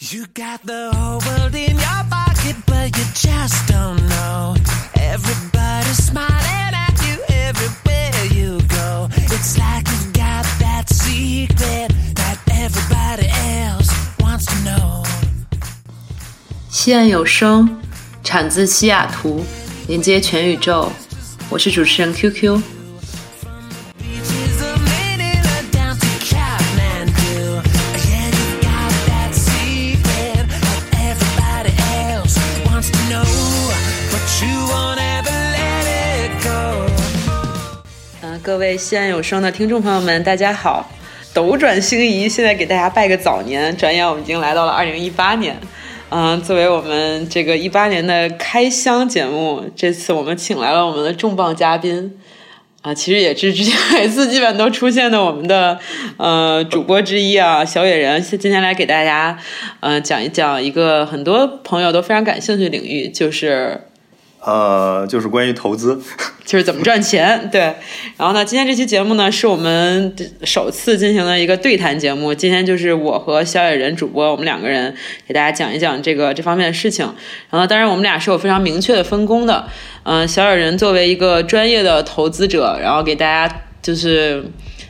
[0.00, 4.54] You got the whole world in your pocket, but you just don't know.
[4.94, 9.08] Everybody's smiling at you everywhere you go.
[9.10, 13.90] It's like you've got that secret that everybody else
[14.20, 15.04] wants to know.
[16.70, 17.80] 西岸有声
[18.22, 19.44] 产自西雅图，
[19.88, 20.92] 连接全宇宙。
[21.50, 22.62] 我是主持人 QQ。
[38.78, 40.88] 西安有声的听众朋友们，大家好！
[41.34, 43.76] 斗转星移，现在给大家拜个早年。
[43.76, 45.56] 转眼我们已经来到了二零一八年。
[46.10, 52.16] 嗯、作为我们这个一八年的开箱节目，这次我们请来了我们的重磅嘉宾。
[52.82, 55.80] 啊，其实也是之前每次基本都出现的我们的
[56.16, 59.36] 呃主播之一啊，小野人，今天来给大家
[59.80, 63.87] 呃讲一讲一个很多朋友都非常感兴趣的领域，就是
[64.40, 66.00] 呃，就是关于投资。
[66.44, 67.60] 就是怎么赚钱，对。
[68.16, 72.32] 然后呢，今天这期节目呢，是我们首次进行了一个对谈节目。
[72.32, 74.94] 今天就是我和小野人主播，我们两个人
[75.26, 77.04] 给大家讲一讲这个这方面的事情。
[77.50, 79.68] 然后，当然我们俩是有非常明确的分工的。
[80.04, 84.44] 嗯、小野人作为一个专业的投资者，然后给大家就是。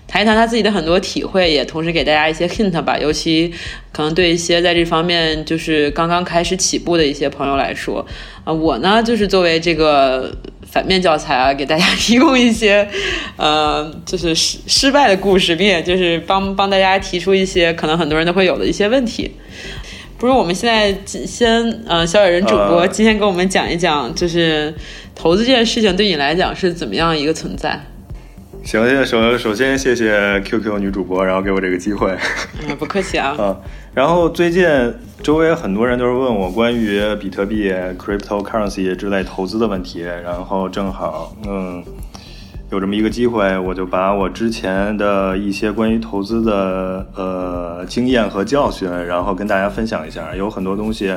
[0.08, 2.98] 谈一谈他自己的很多体会，也同时给大家一些 hint 吧。
[2.98, 3.52] 尤其
[3.92, 8.04] 可能对一些在这方面就是刚刚开始起步的一些朋友来说，
[8.42, 10.34] 啊、我呢就是作为这个
[10.66, 12.88] 反面教材啊，给大家提供一些，
[13.36, 19.30] 呃，就是失失败的故事，并且就是帮帮大家提出一些可能很多人都会有的一些问题。
[20.16, 24.74] 不如我们现在先，呃，小野人主播呃今天给我们讲一讲，就是
[25.14, 27.78] 投资这件事情对你来讲是怎么样一个存在？
[28.69, 32.14] 行，谢谢首首先谢谢 QQ 女主播，然后给我这个机会。
[32.69, 33.34] 嗯，不客气啊。
[33.38, 33.58] 嗯，
[33.94, 34.69] 然后最近
[35.22, 41.83] 周围很多人都是问我关于比特币、cryptocurrency 之类投资的问题，然后正好嗯
[42.70, 50.37] 有这么一个机会，我就把我之前的一些关于投资的呃经验和教训，然后跟大家分享一下。
[50.37, 51.16] 有很多东西，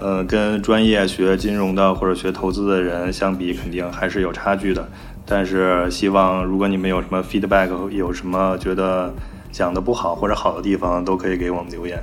[0.00, 4.88] 呃，跟专业学金融的或者学投资的人相比，肯定还是有差距的。
[5.28, 9.12] 但是希望如果你们有什么 feedback，有什么觉得
[9.52, 12.02] 讲的不好或者好的地方，都可以给我们留言。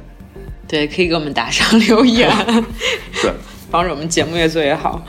[0.67, 2.29] 对，可以给我们打上留言，
[3.21, 3.31] 对，
[3.69, 5.03] 帮助我们节目越做越好。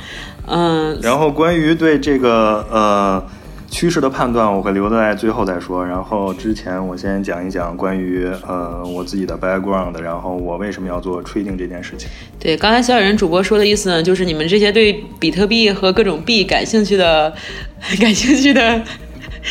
[0.46, 3.26] 嗯，然后关于对这个呃
[3.76, 5.84] 趋势的判断，我会留在最后再说。
[5.84, 12.08] 然后之前我先讲一讲关于呃我自己的 background，然后我为什么要做 trading 这件事情。
[12.40, 17.30] 对，刚才小野人主播说的意思呢，就是你们这些对比特币和各种币感兴趣的、
[18.00, 18.80] 感兴趣的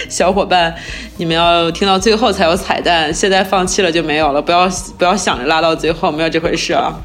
[0.10, 0.74] 小伙伴，
[1.18, 7.00] 你们要听到最后才有彩蛋，现在放弃了就没有了，不要不要想着拉到最后，没有这回事啊。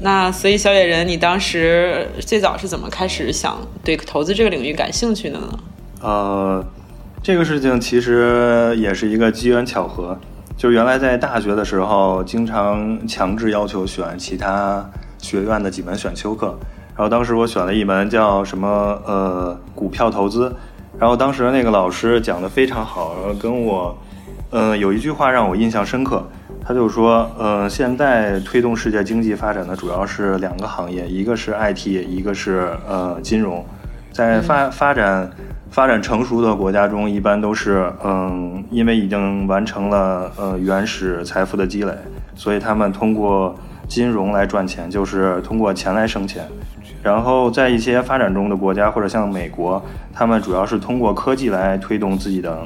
[0.00, 5.48] 那所以小野人，你当时最早是怎么开始想对投资这个领域感兴趣的呢？
[6.00, 6.64] 呃，
[7.22, 10.18] 这个事情其实也是一个机缘巧合，
[10.56, 14.88] 就是原来在大学的时候，经常强制要求选其他
[15.18, 16.58] 学院的几门选修课，
[16.96, 18.68] 然后当时我选了一门叫什么
[19.06, 20.54] 呃股票投资，
[20.98, 23.96] 然后当时那个老师讲的非常好，然后跟我，
[24.48, 26.26] 呃有一句话让我印象深刻，
[26.64, 33.62] 他就说，呃现在推动世界经济发展的主要是两个行业，一个是 IT，一个是呃金融。
[34.12, 35.30] 在发发展
[35.70, 41.92] 发展成熟的国家中，一般都是嗯，因为已经完成了呃原始财富的积累，
[42.34, 43.54] 所以他们通过
[43.88, 46.44] 金融来赚钱，就是通过钱来生钱。
[47.02, 49.82] 然后在一些发展中的国家，或者像美国，
[50.12, 52.58] 他们主要是通过科技来推动自己的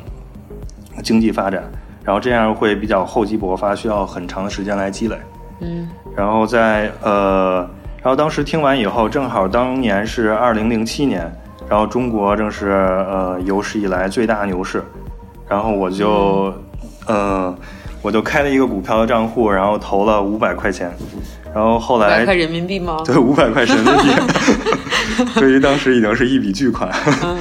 [1.03, 1.62] 经济发展，
[2.03, 5.16] 然后这样会比较厚积薄发，需要很长的时间来积累。
[5.60, 7.59] 嗯然后在呃，
[8.03, 11.31] 然后当时听完以后，正好当年是二零零七年，
[11.69, 14.83] 然后中国正是呃有史以来最大牛市，
[15.49, 16.53] 然后我就
[17.07, 17.55] 呃
[18.03, 20.93] 我就开了一个股票的账户，然后投了五百块钱，
[21.55, 22.99] 然后后来五百块人民币吗？
[23.05, 24.11] 对五百块人民币，
[25.41, 26.91] 对于当时已经是一笔巨款，
[27.22, 27.37] 嗯。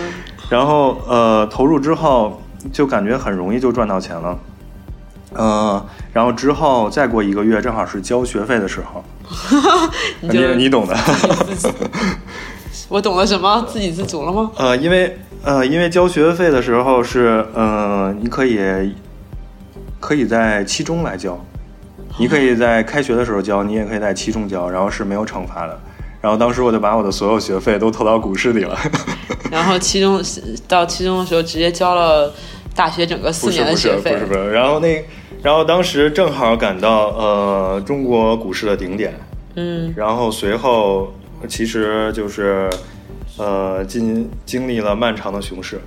[0.50, 2.42] 然后呃投入之后
[2.72, 4.38] 就感觉很容易就赚到钱了。
[5.36, 5.84] 呃，
[6.14, 9.04] 然后之后再过一个月，正好是交学费的时候，
[10.22, 10.96] 你你懂的。
[12.94, 13.66] 我懂了什么？
[13.68, 14.52] 自给自足了吗？
[14.56, 18.60] 呃，因为呃，因为交学费的时候是呃，你可以
[20.00, 21.36] 可以在期中来交，
[22.20, 25.80] 你可以在开学的时候交，你也可以在期中交，然后是没有惩罚的。
[26.22, 28.78] 然后当时我就把我的所有学费都投到股市里了，
[29.50, 30.22] 然后期中
[30.68, 32.32] 到期中的时候直接交了
[32.76, 34.12] 大学整个四年的学费。
[34.14, 35.04] 不是不是，然后那
[35.42, 39.20] 然后当时正好赶到呃中国股市的顶点，
[39.56, 41.12] 嗯然后随后
[41.48, 42.70] 其实就是
[43.38, 45.80] 呃经经历了漫长的熊市。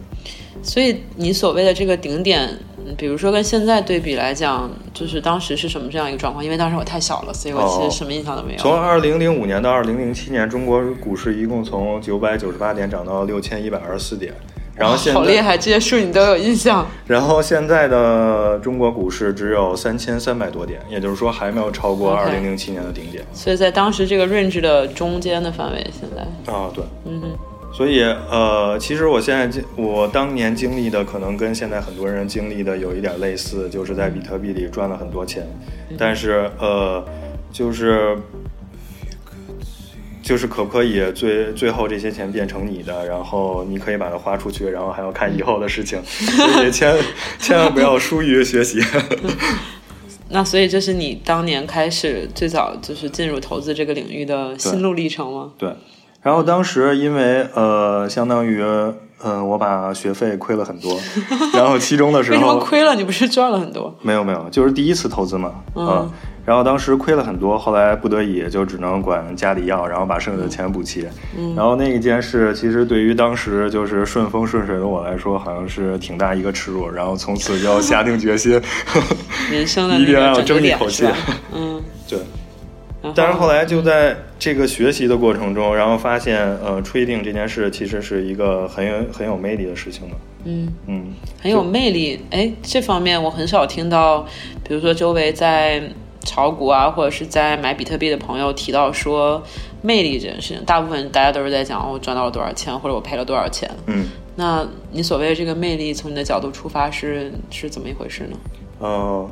[0.63, 2.49] 所以你所谓的这个顶点，
[2.85, 6.45] 嗯比如说跟现在对比来讲，就是当时是什么这样一个状况？
[6.45, 8.59] 因为当时我太小了，所以我其哦实什么印象都没有。
[8.59, 14.33] 从二零零五年到二零零七年，中国股市一共从九百九十八点涨到六千一百二十四点，
[14.77, 16.87] 然后现在，好厉害，这些数你都有印象。
[17.09, 23.25] 然后现在的中国股市只有三千三百多点，也就是说还没有超过二零零七年的顶点。
[23.33, 27.29] 所以在当时这个 range 的中间的范围，现在，啊，对，嗯哼，
[27.73, 35.47] 所以呃，其实我现在经我当年经历的可能跟现在很多人经历的有一点类似，就是在比特币里赚了很多钱，
[35.99, 37.03] 但是呃，
[37.51, 38.17] 就是
[40.27, 46.93] 就是可不可以最最后这些钱变成你的，然后你可以把它花出去，然后还要看以后的事情， 所以千
[47.39, 48.81] 千万不要疏于学习。
[50.29, 55.53] 那所以这是你当年开始最早就是进入投资这个领域的心路历程吗？
[55.57, 55.73] 对，
[56.23, 58.61] 然后当时因为呃，相当于
[59.23, 60.99] 嗯，我把学费亏了很多，
[61.55, 62.97] 然后期中的时候为什么亏了？
[62.97, 63.97] 你不是赚了很多？
[64.03, 66.11] 没有没有，就是第一次投资嘛，嗯
[66.47, 71.05] 然后当时亏了很多，后来不得已就只能管家里要，然后把剩下的钱补齐。
[71.37, 76.89] 嗯然后那一件事，其实对于当时就是顺风顺水的我来说，好像是挺大一个耻辱。
[76.89, 78.63] 然后从此就 下定决心，
[79.51, 81.05] 人生的 一定要争一口气？
[81.53, 82.19] 嗯，对。
[83.15, 90.17] 但是后来就在这个学习的过程中，然后发现，呃，trading 这件事其实是一个很有很有魅力的事情的。
[90.45, 90.73] 嗯。
[90.87, 91.05] 嗯，
[91.41, 92.21] 很有魅力。
[92.31, 94.27] 哎，这方面我很少听到，
[94.67, 95.81] 比如说周围在
[96.27, 99.43] 炒股啊，或者是在买比特币的朋友提到说
[99.81, 100.63] 魅力这件事情。
[100.67, 103.71] 大部分大家都是在讲哦，我赚到了多少钱，或者我赔了多少钱。
[103.87, 108.37] 嗯，那你所谓的这个魅力，从你的角度出发是是怎么一回事呢？
[108.81, 109.31] 呃，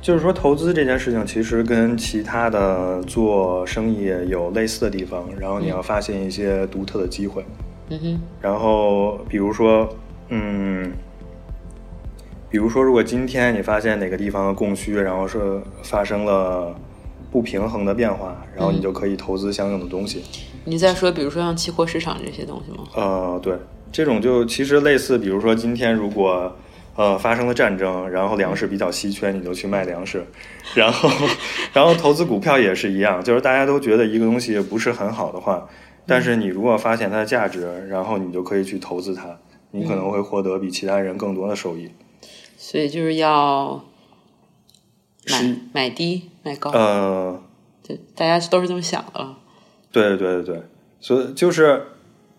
[0.00, 7.44] 就是说投资这件事情，其实跟其他的做生意有类似的地方，然后你要发现一些独特的机会。
[7.88, 9.88] 嗯哼，然后比如说，
[10.28, 10.92] 嗯，
[12.48, 16.74] 比如说，如果今天你发现哪个地方的供需，然后是发生了
[17.30, 20.22] 不平衡的变化，然后你就可以投资相应的东西。
[20.64, 22.84] 你在说，比如说像期货市场这些东西吗？
[22.94, 23.56] 呃，对，
[23.90, 26.56] 这种就其实类似，比如说今天如果
[26.94, 30.24] 呃发生了战争，然后粮食比较稀缺，你就去卖粮食，
[30.74, 31.10] 然后
[31.74, 35.68] 然后投资股票也是一样，就是大家都觉得一个东西不是很好的话，
[36.06, 39.36] 但是你如果发现它的价值，然后你就可以去投资它，
[39.72, 41.90] 你可能会获得比其他人更多的收益。
[42.56, 43.84] 所以就是要
[45.30, 47.42] 买买低买高，呃，
[47.82, 49.38] 对，大家都是这么想的了。
[49.92, 50.62] 对对对对，
[51.00, 51.82] 所以就是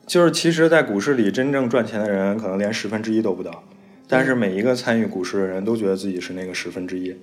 [0.05, 3.63] 就是，其实，在股市里真正赚钱的人，可能连十分之一都不到。
[4.07, 7.15] 但是每一个参与股市的人都觉得自己是那个十分之一。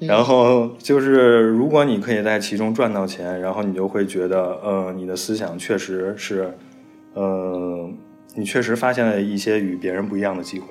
[0.00, 6.56] 然后就是，如果你可以在其中赚到钱，然后你就会觉得，呃，你的思想确实是，
[7.14, 7.90] 呃，
[8.34, 10.66] 你确实发现了一些与别人不一样的机会。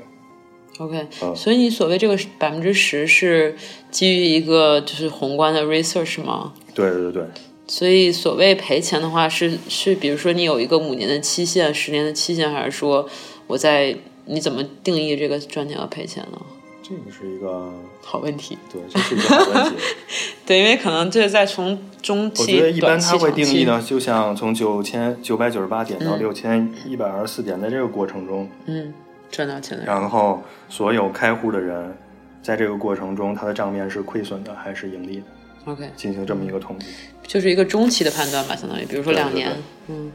[0.78, 3.56] OK，、嗯所以你所谓这个百分之十是
[3.92, 6.54] 基于一个就是宏观的 research 吗？
[6.74, 7.24] 对对对，
[7.68, 13.08] 所以所谓赔钱的话是是，比如说你有一个五年的期限、十年的期限，还是说
[13.48, 13.96] 我在
[14.26, 16.42] 你怎么定义这个赚钱和赔钱呢？
[16.82, 17.72] 这个是一个，
[18.02, 18.58] 好问题。
[18.72, 19.76] 对，这是一个好问题。
[20.46, 28.94] 对，因为可能这在从中我期、觉得一般短期、它会定义呢，就像从九千九百九十八点到嗯六千一百二十四点，在这个过程中，嗯，
[29.32, 29.86] 赚到钱的人。
[29.86, 31.96] 然后所有开户的人，
[32.44, 36.88] 在这个过程中，他的账面是亏损的还是盈利的，OK，进行这么一个统计。
[37.24, 39.50] 就是一个中期的判断吧，相当于，比如说两年
[39.88, 39.96] 对。
[39.96, 40.12] 嗯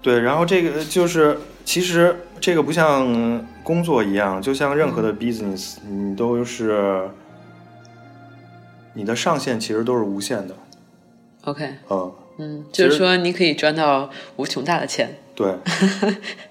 [0.00, 7.10] 对，然后这个就是，其实这个不像工作一样，就像任何的 business，你都是
[8.94, 10.54] 你的上限其实都是无限的。
[11.42, 15.10] ，OK，嗯，嗯，就是说你可以赚到无穷大的钱。
[15.34, 15.52] 对。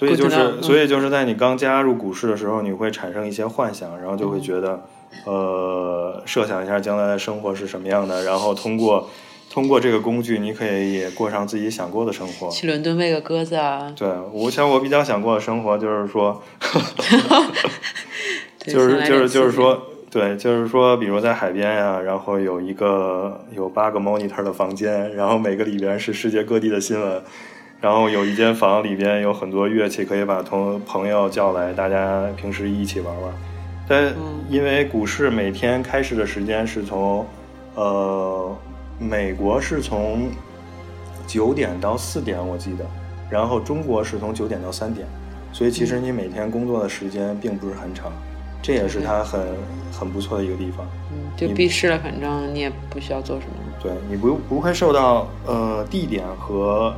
[0.00, 0.62] 所以就是，嗯。
[0.62, 4.80] 所以就是在你刚加入股市的时候，你会产生一些幻想，然后就会觉得，
[5.26, 9.10] 呃，设想一下将来的生活是什么样的，然后通过
[9.50, 12.50] 通过这个工具，你可以也过上自己想过的生活。
[12.50, 16.42] 去伦敦喂个鸽子啊，对，我想我比较想过的生活就是说，
[18.64, 27.22] 对就是就是就是说，对，就是说，比如在海边呀、然后有一个有八个 monitor 的房间，然后每个里边是世界各地的新闻，
[27.80, 33.32] 然后有一间房里边有很多乐器，可以把同朋友叫来，大家平时一起玩玩。
[33.88, 37.24] 但嗯因为股市每天开市的时间是从，
[37.74, 38.56] 呃，
[38.98, 40.28] 美国是从
[41.26, 42.84] 九点到四点，我记得，
[43.30, 45.06] 然后中国是从九点到三点，
[45.52, 48.12] 所以其实你每天工作的时间并不是很长。
[48.62, 49.40] 这也是它很
[49.90, 50.86] 很不错的一个地方。
[51.10, 53.52] 嗯，就闭市了，反正你也不需要做什么。
[53.82, 56.94] 对你不不会受到呃地点和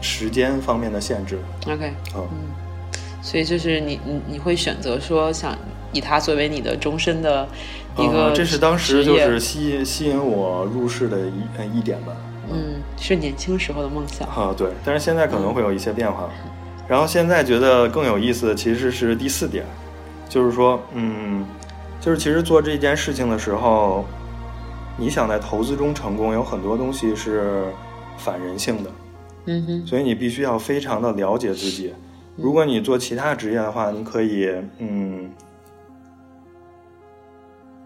[0.00, 1.38] 时间方面的限制。
[1.66, 2.28] OK，嗯，
[3.22, 5.56] 所以就是你你你会选择说想
[5.92, 7.46] 以它作为你的终身的
[7.96, 12.12] 一个、呃，这是当时就是吸吸引我入市的一呃一点吧。
[12.52, 14.26] 嗯，是年轻时候的梦想。
[14.28, 16.28] 啊，对，但是现在可能会有一些变化。
[16.88, 19.64] 然后现在觉得更有意思的其实是第四点，
[20.28, 21.46] 就是说，嗯，
[22.00, 24.04] 就是其实做这件事情的时候，
[24.96, 27.66] 你想在投资中成功，有很多东西是
[28.18, 28.90] 反人性的，
[29.46, 31.92] 嗯哼，所以你必须要非常的了解自己。
[32.36, 35.30] 如果你做其他职业的话，你可以，嗯，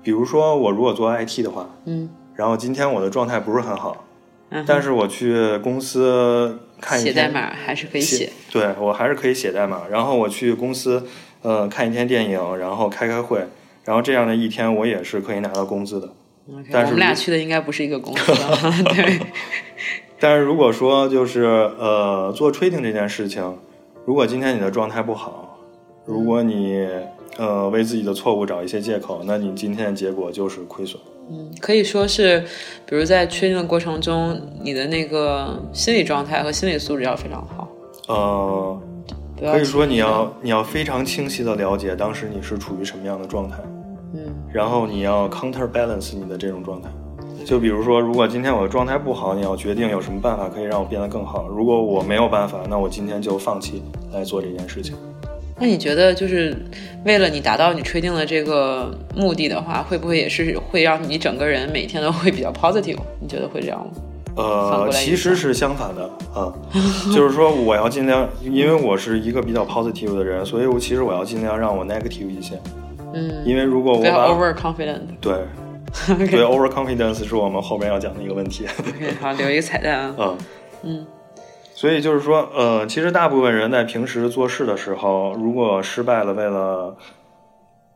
[0.03, 4.05] 比如说我如果做 IT 的话，嗯然后今天我的状态不是很好，
[4.51, 8.31] 嗯，但是我去公司看一天写代码还是可以写。
[8.51, 9.83] 对我还是可以写代码。
[9.89, 11.07] 然后我去公司，
[11.43, 13.47] 呃，看一天电影，然后开开会，
[13.85, 16.13] 然后这样的一天我也是可以拿到工资的。
[16.71, 19.19] 但是我们俩去的应该不是一个公司啊， 对，
[20.21, 21.43] 但是如果说就是
[21.79, 23.59] 呃做 trading 这件事情，
[24.05, 25.59] 如果今天你的状态不好，
[26.07, 26.87] 如果你
[27.37, 31.01] 呃为自己的错误找一些借口，那你今天的结果就是亏损。
[31.31, 32.41] 嗯可以说是，
[32.87, 37.69] 比如在确定的过程中，你的那个心理状态和心理素质要非常好。
[38.09, 38.81] 呃，
[39.41, 43.57] 可以说你要你要非常清晰的了解当时你是处于什么样的状态。
[44.15, 44.21] 嗯
[44.53, 46.89] 然后你要 counterbalance 你的这种状态。
[47.45, 51.47] 就比如说，如果今天我的状态不好，你要决定有什么办法可以让我变得更好。
[51.49, 53.83] 如果我没有办法，那我今天就放弃
[54.13, 54.95] 来做这件事情。
[55.59, 56.57] 那你觉得，就是
[57.05, 62.99] 为了你达到你确定的这个目的的话，会不会也是会让你整个人每天都会比较 positive？
[63.21, 63.87] 你觉得会这样吗？
[64.37, 66.53] 呃其实是相反的啊，
[67.15, 72.61] 就是说我要尽量，因为我是一个比较 positive 的人，所以我其实我要尽量让我 negative 一些。
[73.13, 75.03] 嗯，因为如果我把 overconfident。
[75.21, 75.35] 对
[76.07, 78.67] 对 overconfidence 是我们后边要讲的一个问题。
[78.79, 80.15] OK，好，留一个彩蛋啊。
[80.19, 80.39] 嗯，
[80.83, 81.07] 嗯，
[81.75, 86.97] 所以就是说，呃，其实大部分人在平时做事的时候，如果失败了，为了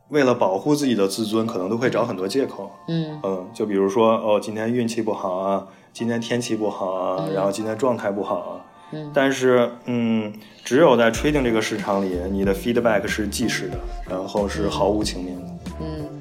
[0.09, 2.71] 为了保护自己的自尊，可能都会找很多借口。
[2.89, 8.53] 嗯嗯，就比如说，哦，今天运气不好啊，今天天气不好啊，然后今天状态不好啊。
[8.91, 10.33] 嗯但是，嗯，
[10.65, 13.79] 只有在 trading 这个市场里，你的 feedback 是即时的，
[14.09, 15.47] 然后是毫无情面的。
[15.79, 16.18] 嗯，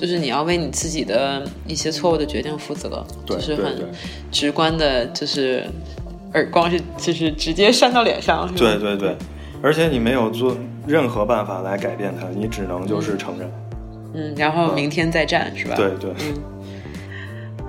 [0.00, 3.76] 就是你要为你自己的一些错误的决定负责，就是很
[4.32, 5.62] 直观的，就是
[6.32, 8.50] 耳光是就是直接扇到脸上。
[8.56, 9.14] 对对对，
[9.62, 13.50] 而且你没有做任何办法来改变它，你只能就是承认。
[14.14, 15.74] 嗯，然后明天再战、是吧？
[15.76, 16.10] 对对。
[16.20, 16.42] 嗯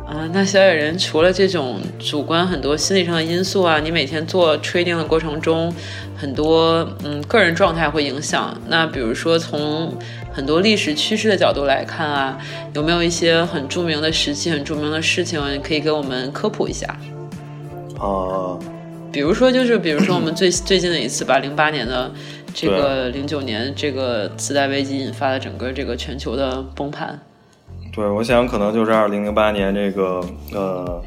[0.07, 5.73] 啊，那小野人除了这种主观很多心理上的因素啊，你每天做 trading 的过程中，
[6.17, 8.53] 很多嗯个人状态会影响。
[8.67, 9.93] 那比如说从
[10.33, 12.37] 很多历史趋势的角度来看啊，
[12.73, 16.87] 有没有一些很著名的时期、很著名的事情，可以给我们科普一下？
[17.99, 18.57] 啊、
[19.11, 22.11] 比如说，就是比如说我们最 最近的一次吧，零八年的
[22.53, 27.19] 这个零九年这个次贷危机引发的整个这个全球的崩盘。
[27.93, 30.23] 对，我想可能就是二零零八年这个
[30.53, 31.03] 呃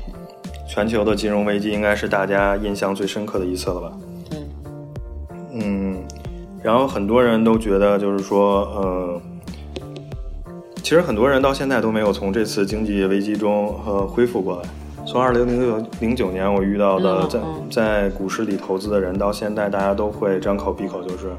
[0.68, 3.92] 全球的金融危机，应该是大家印象最深刻的一次了吧？
[6.64, 9.20] 然后很多人都觉得就是说，呃，
[10.82, 14.68] 其实很多人到现在都没有从这次经济危机中呃恢复过来。
[15.06, 17.38] 从二零零九零九年我遇到的在
[17.70, 21.30] 在股市里投资的人，到现在大家都会张口闭口就是，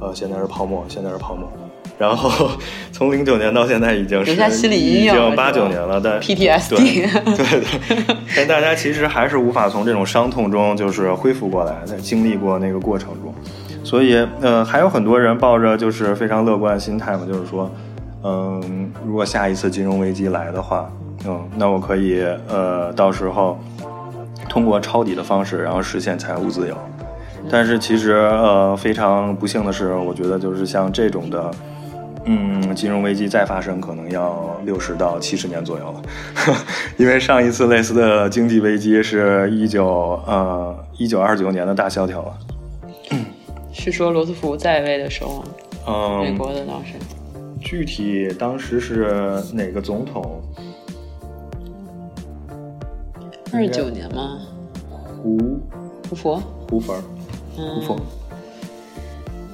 [0.00, 1.48] 呃，现在是泡沫，现在是泡沫。
[1.96, 2.50] 然后
[2.90, 13.31] 从零九年到现在已经是心理阴已影了经八九年了，但 PTSD 对对对， 但大家其实还是无法从这种伤痛中就是恢复过来，在经历过那个过程中，
[13.84, 17.70] 所以呃，还有很多人抱着就是非常乐观的心态嘛，就是说，
[18.22, 20.90] 嗯，如果下一次金融危机来的话，
[21.26, 23.58] 嗯，那我可以呃，到时候
[24.48, 26.76] 通过抄底的方式，然后实现财务自由。
[27.50, 31.50] 但是其实呃，非常不幸的是，我觉得就是像这种的。
[32.24, 36.00] 嗯，金融危机再发生可能要六十到七十年左右了，
[36.96, 42.32] 因为上一次类似的经济危机是一九呃一九二九年的大萧条了。
[43.72, 45.44] 是说罗斯福在位的时候吗，
[46.22, 46.92] 美嗯，国的当时。
[47.60, 50.42] 具体当时是哪个总统？
[53.52, 54.38] 二九年吗？
[55.22, 55.60] 胡
[56.08, 56.42] 胡佛。
[56.68, 57.02] 胡佛儿，
[57.56, 57.96] 胡佛。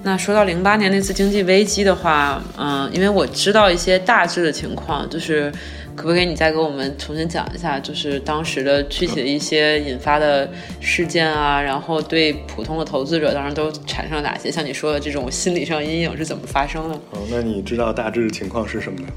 [0.02, 5.52] 那说到零八年那次经济危机的话，嗯、因为我知道一些大致的情况，就是
[5.98, 10.48] 可不可以你再给我们重新讲一下，就是当时的具体的一些引发的
[10.80, 16.94] 事件啊，然后对普通的投资者当时都产生了哪些像你说的这种心理上阴影是怎么发生的？
[17.10, 19.08] 哦，那你知道大致情况是什么呢？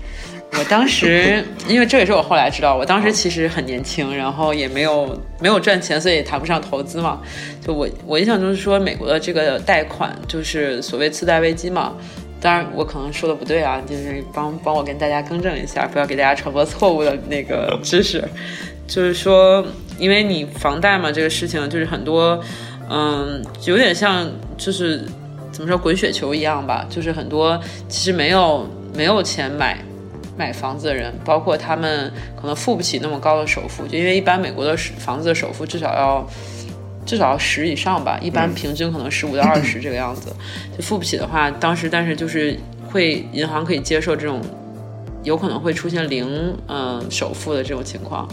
[0.58, 7.22] 我当时，因为这也是我后来知道，我当时其实很年轻，然后也没有没有赚钱，所以也谈不上投资嘛。
[7.66, 11.94] 就我我印象中是说，美国的这个贷款就是所谓次贷危机嘛。
[12.42, 18.28] 当然，我可能说的不对啊，就是帮帮我跟大家更正一下，不要给大家传播错误的那个知识。
[18.88, 19.64] 就是说，
[19.98, 22.38] 因为你房贷嘛，这个事情就是很多，
[22.90, 25.06] 嗯，有点像就是
[25.52, 27.58] 怎么说滚雪球一样吧，就是很多
[27.88, 29.78] 其实没有没有钱买
[30.36, 36.28] 买房子的人，包括他们可能付不起那么高的首付，就因为一般美国的房子的首付至少要
[37.12, 40.34] 至少要十以上吧，一般平均可能十五到二十 这个样子，
[40.78, 42.58] 就付不起的话，当时但是就是
[42.90, 44.40] 会银行可以接受这种
[45.26, 48.26] 有可能会出现零嗯首付的这种情况，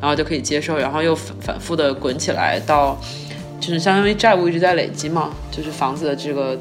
[0.00, 2.98] 然后就可以接受，然后又反反复的滚起来到
[3.60, 6.58] 就是相当于债务一直在累积嘛，就是房子的这个。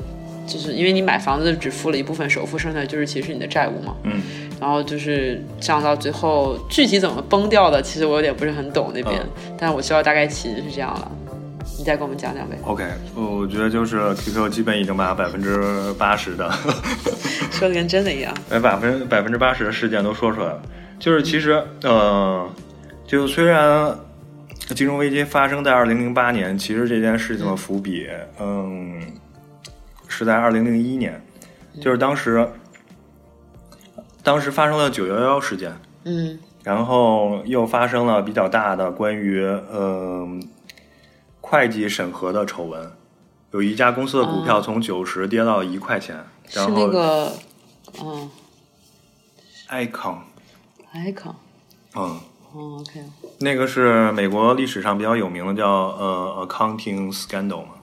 [0.48, 3.96] 就是因为你买房子只付了一部分首付，剩下就是其实是你的债务嘛。
[4.04, 4.20] 嗯，
[4.60, 9.22] 然后就是这样到最后，具体怎么崩掉的，其实我有点不是很懂那边，
[9.58, 11.12] 但是我知道大概其实是这样了。
[11.78, 16.50] 你再给我们讲讲呗，OK，我觉得就是 QQ 基本已经把百分之八十的，
[17.52, 18.34] 说的跟真的一样。
[18.50, 20.62] 把百分百分之八十的事件都说出来了。
[21.00, 22.48] 就是其实，呃，
[23.08, 23.96] 就虽然
[24.76, 28.08] 金融危机发生在二零零八年，其实这件事情的伏笔，
[28.40, 29.02] 嗯，
[30.08, 31.20] 是在二零零一年，
[31.82, 32.48] 就是当时，
[34.22, 35.72] 当时发生了九幺幺事件，
[36.06, 40.28] 嗯然后又发生了比较大的关于呃
[41.42, 42.92] 会计审核的丑闻，
[43.52, 47.34] 有一家公司的股票从九十跌到一块钱，是然后那个
[48.02, 48.30] 嗯。
[49.70, 51.34] Icon，icon，
[51.96, 52.20] 嗯，
[52.52, 53.02] 哦 OK，
[53.40, 57.76] 那个是美国历史上比较有名的叫呃 accounting scandal 嘛，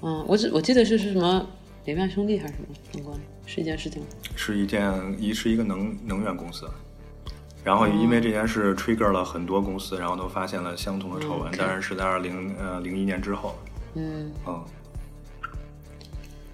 [0.00, 1.46] 嗯，我只我记得是是什么
[1.84, 4.02] 雷曼兄弟还是什么相关，是一件事情。
[4.34, 6.66] 是一件一是一个能能源公司。
[7.64, 13.58] 然后因为这件事 trigger 了很多公司，然后都发现了相同的丑闻，当然是在二零呃零一年之后。
[13.94, 14.62] 嗯嗯，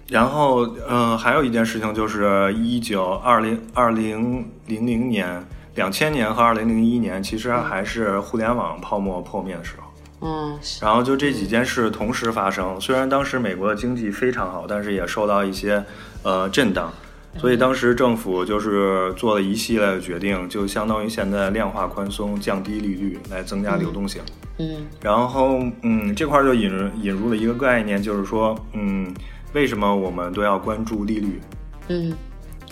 [0.07, 5.45] 然后呃，还有一件事情就是一九二零二零零零年、
[5.75, 9.83] 两千年和二零零一年，其实还是互联网泡沫破灭的时候。
[10.23, 15.83] 嗯然后就这几件事同时发生，虽然当时美国的经济非常好，但是也受到一些
[16.21, 16.93] 呃震荡，
[17.37, 24.21] 所以当时政府就是做了一系列的决定，就相当于现在量化宽松、降低利率来增加流动性。
[24.59, 29.11] 嗯然后，嗯，这块儿就引入引入了一个概念，就是说，嗯，
[29.53, 31.39] 为什么我们都要关注利率？
[31.87, 32.13] 嗯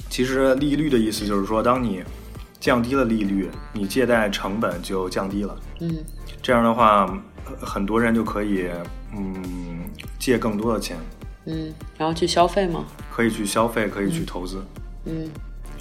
[0.10, 2.04] 其实利率的意思就是说，当你
[2.60, 5.56] 降低了利率，你借贷成本就降低了。
[5.80, 5.98] 嗯
[6.41, 7.06] 这样的话，
[7.45, 8.67] 呃很多人就可以，
[9.15, 10.98] 嗯，借更多的钱，
[11.51, 12.85] 嗯，然后去消费吗？
[13.12, 14.63] 可以去消费，可以去投资。
[15.05, 15.27] 嗯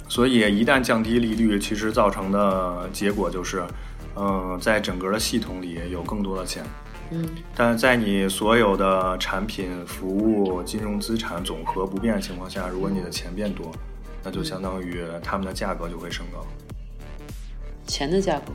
[0.07, 3.63] 所以一旦降低利率，其实造成的结果就是，
[4.15, 6.63] 嗯、在整个的系统里有更多的钱。
[7.11, 13.71] 嗯但在你所有的产品、服务、金融资产总和不变的情况下，如果你的钱变多，
[14.23, 16.43] 那就相当于它们的价格就会升高。
[17.85, 18.51] 钱的价格。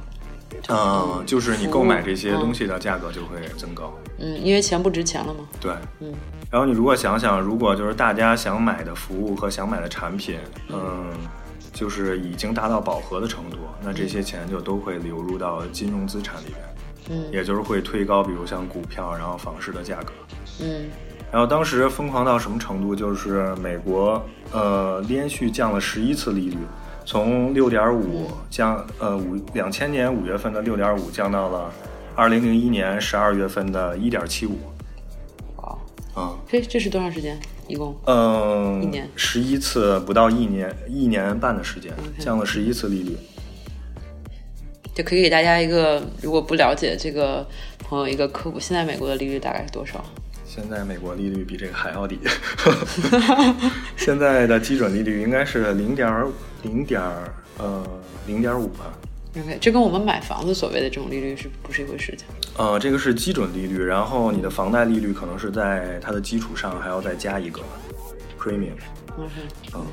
[0.68, 3.92] 嗯，就是你购买这些东西的价格就会增高。
[4.18, 5.40] 嗯，因为钱不值钱了嘛。
[5.60, 6.12] 对，嗯
[6.50, 10.38] 然后你如果想想，如果就是大家想买的服务和想买的产品，
[10.68, 11.06] 嗯，
[11.72, 16.58] 就是已经达到饱和的程度，那这些钱就都会流入到金融资产里面，
[17.10, 20.12] 嗯也就是会推高，比如像股票，然后房市的价格。
[20.62, 20.84] 嗯
[21.32, 22.94] 然后当时疯狂到什么程度？
[22.94, 26.58] 就是美国呃连续降了十一次利率，
[27.04, 31.70] 从六点五降呃五两千年五月份的六点五降到了
[32.14, 34.58] 二零零一年十二月份的一点七五。
[35.56, 35.78] 哇，
[36.16, 37.38] 嗯这这是多长时间？
[37.68, 37.94] 一共？
[38.06, 43.16] 嗯，一年十一次不到一年一年半的时间降了十一次利率。
[44.94, 47.44] 就可以给大家一个，如果不了解这个
[47.80, 50.04] 朋友一个科普，现在美国的利率大概是多少？
[50.46, 52.16] 现在美国利率比这个还要低，
[53.96, 56.08] 现在的基准利率应该是零点
[56.64, 57.00] 零点
[57.58, 57.86] 呃
[58.26, 58.92] 零点五吧。
[59.36, 62.26] OK，这跟我们买房子所谓的这种利率是不是一回事情？
[62.56, 67.60] 呃，这个是基准利率，然后你的房贷利率可能是在它的基础上还要再加一个
[68.38, 69.32] premium，OK，
[69.74, 69.84] 嗯，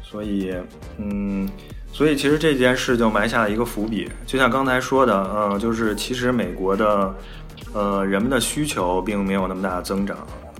[0.00, 0.54] 所以，
[0.98, 1.48] 嗯，
[1.92, 7.12] 所以其实这件事就埋下了一个伏笔，就像刚才说的，呃，就是其实美国的，
[7.72, 10.16] 呃，人们的需求并没有那么大的增长，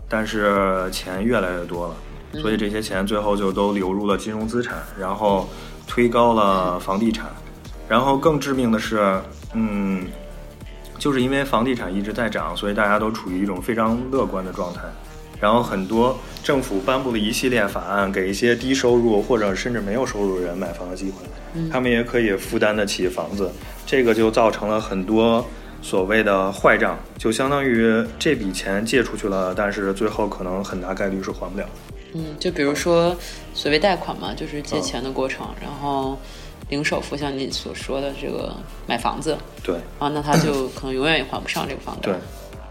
[0.08, 1.94] 但是钱越来越多了。
[2.40, 5.49] 所以这些钱最后就都流入了金融资产，然后
[5.87, 7.27] 推高了房地产。
[7.88, 9.21] 然后更致命的是，
[9.53, 10.07] 嗯，
[10.99, 14.81] 就是因为房地产一直在涨，所以大家都处于一种非常乐观的状态。
[15.38, 23.51] 然后很多政府颁布了一系列法案，给一些低收入或者甚至没有收入的人买房的机会，他们也可以负担得起房子。
[23.85, 25.45] 这个就造成了很多
[25.83, 31.66] 所谓的坏账，就相当于这笔钱借出去了，但是最后可能很大概率是还不了。
[32.14, 33.16] 嗯，就比如说
[33.55, 36.18] 所谓贷款嘛，就是借钱的过程，然后
[36.68, 38.55] 零首付，像你所说的这个
[38.87, 42.03] 买房子对啊，那他就可能永远也还不上这个房贷。
[42.03, 42.14] 对。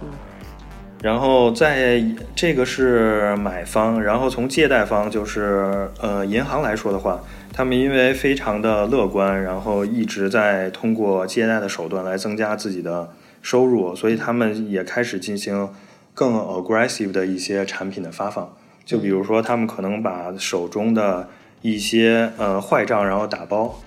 [0.02, 0.10] 嗯
[1.02, 2.00] 然后在
[2.36, 7.20] 这个是买方，然后从借贷方就是呃银行来说的话，
[7.52, 13.10] 他们因为非常的乐观，然后一直在通过借贷的手段来增加自己的
[13.42, 15.68] 收入，所以他们也开始进行
[16.14, 18.54] 更 aggressive 的一些产品的发放。
[18.92, 21.30] 就比如说，他们可能把手中的
[21.62, 23.80] 一些呃坏账，然后打包，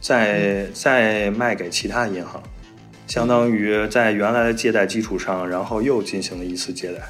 [0.00, 2.42] 再再卖给其他银行。
[3.06, 7.00] 相当于在原来的借贷基础上，然后又进行了一次借贷，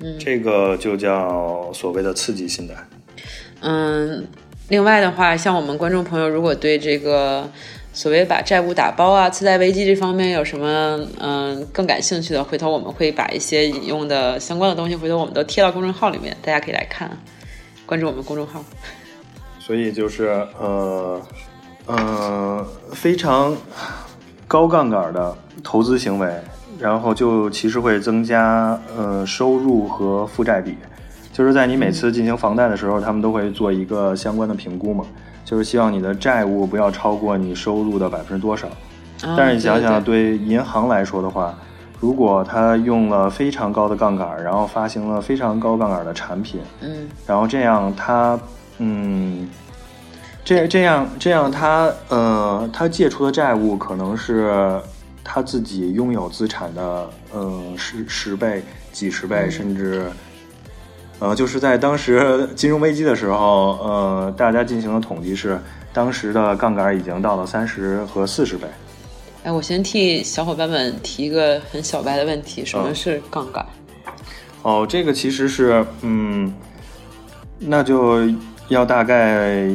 [0.00, 2.74] 嗯这个就叫所谓的刺激信贷。
[3.60, 4.26] 嗯，
[4.70, 7.46] 另外的话，像我们观众朋友如果对这个
[7.98, 17.10] 所谓把债务打包啊、次贷危机这方面有什么嗯更感兴趣的，回头我们会把一些引用的相关的东西，回头我们都贴到公众号里面，大家可以来看，
[17.84, 18.62] 关注我们公众号。
[19.58, 20.26] 所以就是
[20.60, 21.20] 呃
[21.86, 23.56] 呃非常
[24.46, 26.32] 高杠杆的投资行为，
[26.78, 30.76] 然后就其实会增加呃收入和负债比。
[31.32, 35.04] 就是在你每次进行房贷的时候，他们都会做一个相关的评估嘛，
[35.48, 38.68] 就是希望你的债务不要超过你收入的百分之多少。
[38.68, 41.54] 啊但是你想想，对对银行来说的话，
[41.98, 48.38] 如果他用了非常高的杠杆，然后发行了非常高杠杆的产品，嗯然后这样他，
[48.76, 49.48] 嗯，
[50.44, 54.78] 这这样这样他呃，他借出的债务可能是
[55.24, 60.10] 他自己拥有资产的呃十十倍、几十倍，甚至。
[61.20, 65.60] 呃，就是在当时 金融危机的时候，呃，大家进行的统计是，
[65.92, 68.66] 当时的杠杆已经到了三十和四十倍。
[69.44, 73.64] 哎，我先替小伙伴们提一个很小白的问题：什么嗯是杠杆？
[74.62, 76.52] 哦，这个其实是，嗯，
[77.58, 78.20] 那就
[78.68, 79.68] 要大概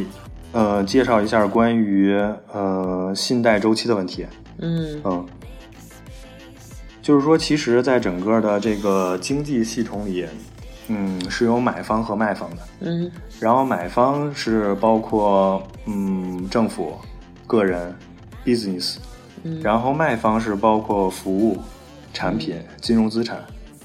[0.52, 2.14] 呃介绍一下关于
[2.52, 4.26] 呃信贷周期的问题。
[4.60, 5.26] 嗯嗯，
[7.02, 10.26] 就是说，其实，在整个的这个经济系统里，
[10.88, 12.58] 嗯，是有买方和卖方的。
[12.82, 13.12] 嗯。
[13.40, 16.98] 然后买方是包括嗯政府、
[17.48, 17.94] 个人、
[18.46, 18.98] business，
[19.44, 19.62] 嗯。
[19.62, 21.58] 然后卖方是包括服务、
[22.14, 23.40] 产品、金融资产。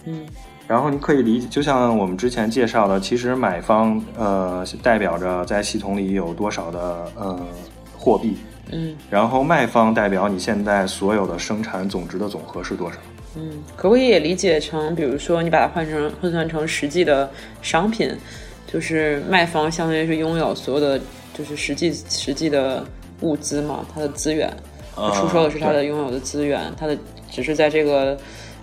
[0.04, 0.26] 嗯。
[0.66, 7.40] 然后你可以理解，就像我们之前介绍的，其实买方呃代表着在系统里有多少的呃
[7.96, 8.36] 货币，
[8.70, 8.96] 嗯。
[9.10, 12.96] 然后卖方代表你现在所有的生产总值的总和是多少。
[13.36, 17.30] 嗯，可不可以也理解成，比如说你把它换成换算成实际的
[17.62, 18.10] 商品，
[18.66, 21.00] 就是卖方相当于是拥有所有的
[21.34, 22.84] 就是实际实际的
[23.20, 24.50] 物资嘛，它的资源，
[24.96, 26.96] 呃出售的是它的拥有的资源，它的
[27.30, 28.18] 只是在这个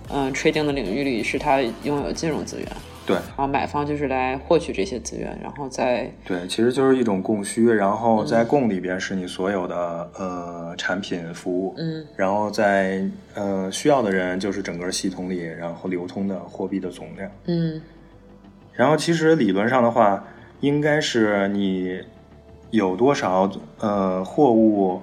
[0.08, 2.66] 嗯、trading 的领域里是它拥有的金融资源，
[3.06, 3.14] 对。
[3.14, 12.04] 然后买方就是来获取这些资源，然后再对，其实就是一种供需，然后在供里边是你所有的呃产品服务，嗯。
[12.16, 17.30] 然后在呃需要的人就是整个系统里，然后流通的货币的总量。
[17.46, 17.80] 嗯。
[18.72, 20.22] 然后其实理论上的话，
[20.60, 22.00] 应该是你
[22.70, 25.00] 有多少呃货物、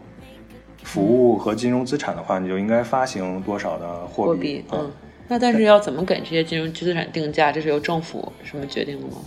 [0.84, 4.80] 服务和金融资产的话，你就应该发行多少的货货币，嗯。
[4.82, 4.92] 嗯，
[5.28, 7.52] 那但是要怎么给这些金融资产定价？
[7.52, 9.18] 这是由政府什么决定的吗？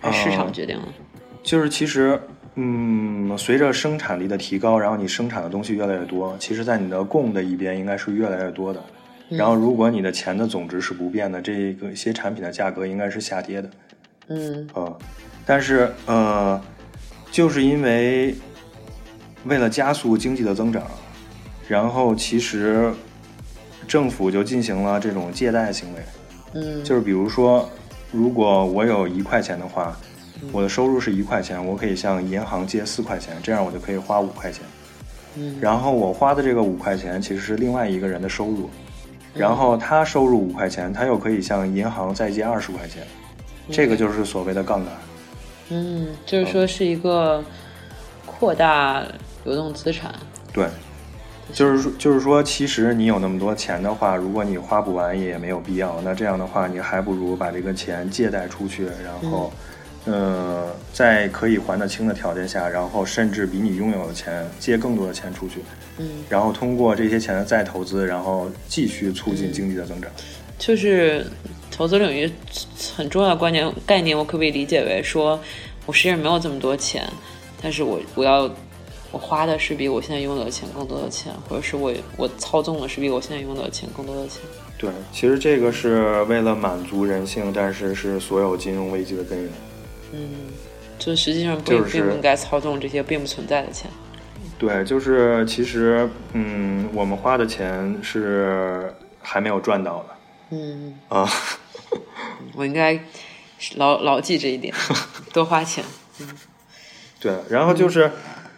[0.00, 0.82] 还是市场呃决定的？
[1.42, 2.20] 就是其实，
[2.56, 8.82] 嗯，随着生产力的提高，然后你生产的东西越来越多，其实，在你的供的一边应该是越来越多的。
[9.30, 13.70] 然后，如果你的钱的总值是不变的，这个一些产品的价格应该是下跌的。
[14.28, 14.96] 嗯啊，
[15.46, 16.60] 但是呃，
[17.30, 18.34] 就是因为
[19.44, 20.82] 为了加速经济的增长，
[21.68, 22.92] 然后其实
[23.86, 26.00] 政府就进行了这种借贷行为，
[26.54, 27.68] 嗯，就是比如说，
[28.10, 29.96] 如果我有一块钱的话，
[30.52, 34.62] 我的收入是一块钱，我可以向银行借四块钱，这样我就可以花五块钱。
[35.36, 35.56] 嗯。
[35.60, 38.68] 然后我花的这个五块钱其实是另外一个人的收入，
[39.34, 43.06] 然后他收入五块钱，他又可以向银行再借二十块钱，
[43.70, 44.94] 这个就是所谓的杠杆。
[45.70, 47.42] 嗯，就是说是一个
[48.26, 49.02] 扩大
[49.44, 50.14] 流动资产。
[50.52, 50.68] 对，
[51.52, 56.00] 就是说，就是说，其实你有那么多钱的话，如果你花不完也没有必要。
[56.02, 59.52] 那这样的话，你还不如把这个钱借贷出去，然后，
[60.06, 65.60] 呃，在可以还得清的条件下，然后甚至比你拥有的钱借更多的钱出去，
[65.98, 70.10] 嗯，然后通过这些钱再投资，然后继续促进经济的增长。
[70.58, 71.26] 就是
[71.70, 72.30] 投资领域
[72.96, 75.38] 很重要的观念概念，我可不可以理解为说，
[75.84, 77.06] 我实际上没有这么多钱，
[77.60, 78.48] 但是我我要
[79.14, 84.40] 我花的是比我现在拥有的钱更多的钱，或者是我我操纵的是比我现在拥有的钱更多的钱。
[84.76, 89.52] 对，其实这个是为了满足人性，但是是所有金融危机的根源。
[90.10, 90.30] 嗯，
[90.98, 93.88] 就实际上不、就是并不应该操纵这些并不存在的钱。
[94.58, 100.06] 对，就是其实，嗯，我们花的钱是还没有赚到的
[100.50, 101.30] 嗯， 啊。
[102.56, 102.98] 我应该
[103.76, 104.74] 牢牢记这一点，
[105.32, 105.84] 多花钱。
[106.18, 106.28] 嗯
[107.20, 108.10] 对，然后就是，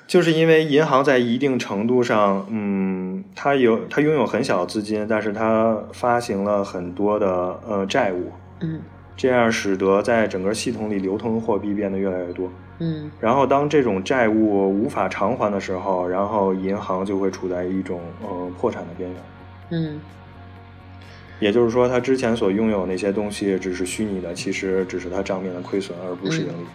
[0.07, 8.81] 就是因为银行在一定程度上，嗯，它有它拥有很小的资金，但是它发行了很多的呃债务，嗯
[9.17, 12.51] 这样使得在整个系统里流通的货币变得越来越多。
[12.79, 19.19] 嗯然后当这种债务无法偿还的时候，然后银行就会处在一种呃破产的边缘。
[19.71, 20.01] 嗯
[21.41, 26.53] 也就是说，他之前所拥有那些东西只是虚拟的，其实只是他账面的亏损，而不是盈利。
[26.53, 26.67] 嗯，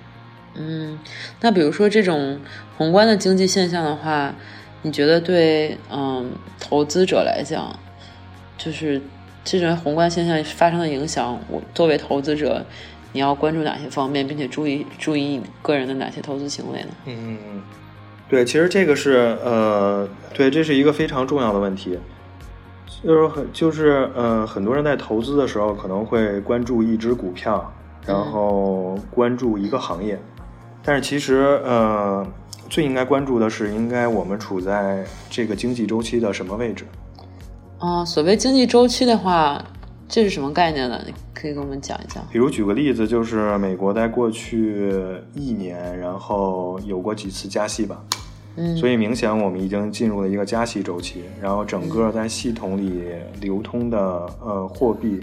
[1.40, 2.40] 那比如说这种
[2.78, 4.34] 宏观的经济现象的话，
[4.82, 7.74] 你觉得对嗯投资者来讲，
[8.58, 9.02] 就是
[9.44, 12.66] 这种宏观现象发生的影响，我作为投资者，
[13.14, 16.90] 你要关注哪些方面，并且注意注意你个人的哪些投资行为呢？
[17.06, 17.62] 嗯，
[18.30, 21.98] 对，其实这个是呃，对，这是一个非常重要的问题。
[23.04, 27.74] 就是很就是呃，很多人在投资的时候可能会关注一只股票，
[28.06, 30.20] 然后关注一个行业，
[30.84, 32.26] 但是其实呃，
[32.70, 36.86] 最应该关注的是，应该我们处在这个经济周期的什么位置。
[37.78, 39.64] 啊、所谓经济周期的话，
[40.08, 41.02] 这是什么概念呢？
[41.06, 42.24] 你可以跟我们讲一讲。
[42.32, 44.92] 比如举个例子，就是美国在过去
[45.34, 48.00] 一年，然后有过几次加息吧，
[48.56, 53.04] 嗯，所以明显我们已经进入了一个加息周期，然后整个在系统里
[53.40, 54.00] 流通的
[54.44, 55.20] 呃货币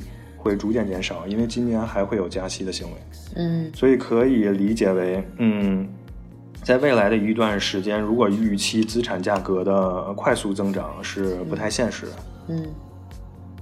[0.48, 2.96] 会逐渐减少，因为今年还会有加息的行为，
[3.37, 3.70] 嗯。
[3.74, 5.87] 所以可以理解为，嗯，
[6.64, 12.12] 在未来的一段时间，如果预期资产价格的快速增长是不太现实的。
[12.48, 12.66] 嗯。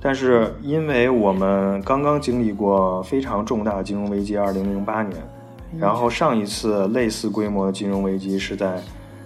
[0.00, 5.20] 但是，因为我们刚刚经历过非常重大的金融危机，二零零八年，
[5.78, 8.80] 然后上一次类似规模的金融危机是在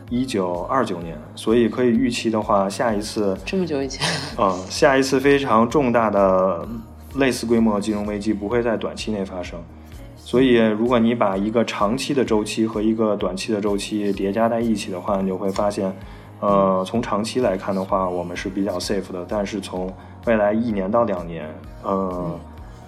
[0.08, 4.06] 一九二九年，所以可以预期的话，下一次，这么久以前，
[4.38, 6.66] 嗯，下一次非常重大的
[7.14, 9.62] 类似规模的金融危机不会在短期内发生。
[10.16, 15.92] 所以，如果你把一个长期的周期和一个短期的周期叠加在一起的话，你就会发现，
[16.38, 19.92] 呃，从长期来看的话，我们是比较 safe 的，但是从
[20.26, 22.38] 未来一年到两年，呃，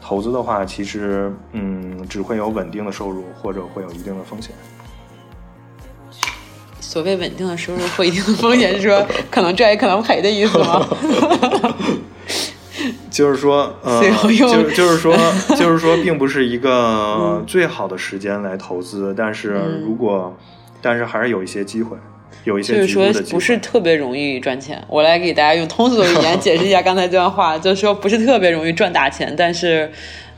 [0.01, 4.55] 投资的话，其实嗯，只会有稳定的收入，或者会有一定的风险。
[6.79, 10.87] 所谓稳定的收入或一定的风险，是说可能赚也可能赔的意思吗？
[13.13, 15.15] 就是说，呃，最后用就就是说，
[15.57, 20.37] 就是说， 并不是一个最好的时间来投资，但是如果，
[20.81, 21.97] 但是还是有一些机会，
[22.45, 23.23] 有一些就是说。
[23.31, 24.83] 不是特别容易赚钱。
[24.89, 29.91] 我来给大家用通俗的语言解释一下 刚才这段话，就是说不是特别容易赚大钱，但是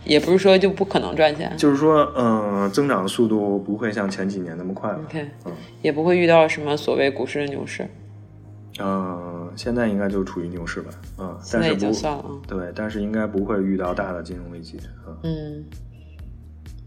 [0.05, 1.51] 也不是说就不可能赚钱。
[1.57, 4.99] 就是说，嗯、增长速度不会像前几年那么快了。
[5.09, 7.89] OK，嗯也不会遇到什么所谓股市的牛市，
[8.81, 12.23] 嗯、现在应该就处于牛市吧，嗯，但是不算了。
[12.23, 12.31] 啊。
[12.47, 15.65] 对，但是应该不会遇到大的金融危机，嗯，嗯，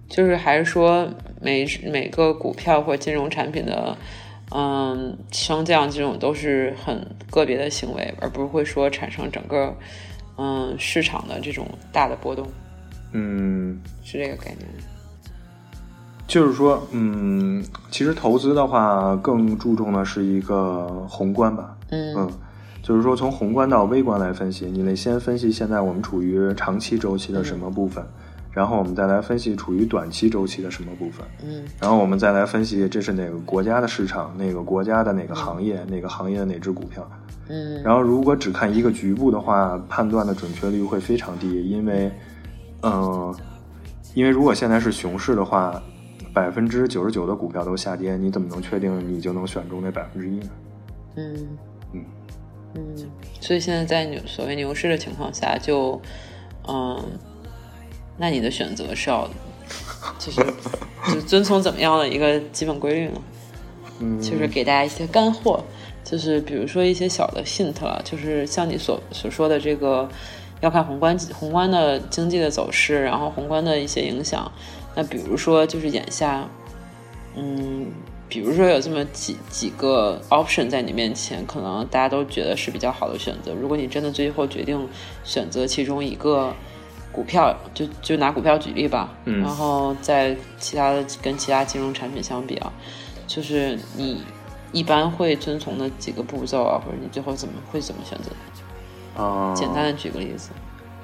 [0.10, 1.08] 就是还是说
[1.42, 3.98] 每每个股票或金融产品的，
[4.52, 9.76] 嗯，升降这种都是很个别的行为，而不是会说产生整个
[10.38, 12.48] 嗯市场的这种大的波动，
[13.12, 14.68] 嗯，是这个概念。
[16.28, 22.14] 就是说，嗯，其实投资的话，更注重的是一个宏观吧，嗯。
[22.18, 22.30] 嗯，
[22.88, 28.02] 就是说从宏观到微观来分析，你得先分析现在我们处于长期周期的什么部分，
[28.50, 37.06] 然后我们再来分析处于短期周期的什么部分，嗯然后我们再来分析这是哪个国家的市场，哪个国家的哪个行业，哪个行业的哪只股票。
[37.50, 42.10] 嗯然后如果只看一个局部的话，判断的准确率会非常低，因为，
[42.84, 43.36] 嗯、
[44.14, 45.84] 因为如果现在是熊市的话，
[46.34, 50.50] 百分之九十九的股票都下跌，你怎么能确定你就能选中那百分之一呢？
[51.18, 51.36] 嗯
[52.74, 52.96] 嗯。
[52.98, 56.00] 嗯，所以现在在牛所谓牛市的情况下就，
[56.68, 57.04] 嗯，
[58.18, 59.30] 那你的选择是要，
[60.20, 60.42] 就是
[61.14, 63.22] 就遵从怎么样的一个基本规律呢？
[64.00, 65.64] 嗯，就是给大家一些干货，
[66.04, 70.08] 就是比如说一些小的 hint 了，就是像你所所说的这个，
[70.62, 74.52] 要看宏观宏观的经济的走势，然后宏观的一些影响，
[74.96, 76.48] 那比如说，就是眼下，
[77.36, 77.88] 嗯，
[78.30, 83.54] 比如说有这么几几个 option 在你面前，可能大家都觉得是比较好的选择。
[83.54, 84.88] 如果你真的最后决定
[85.24, 86.54] 选择其中一个
[87.12, 92.72] 股票，就就拿股票举例吧，嗯然后在其他的跟其他金融产品相比啊，
[93.26, 94.22] 就是你
[94.72, 98.32] 一般会遵从的几个步骤啊，或者你最后怎么会怎么选择？
[99.22, 100.50] 啊、简单的举个例子。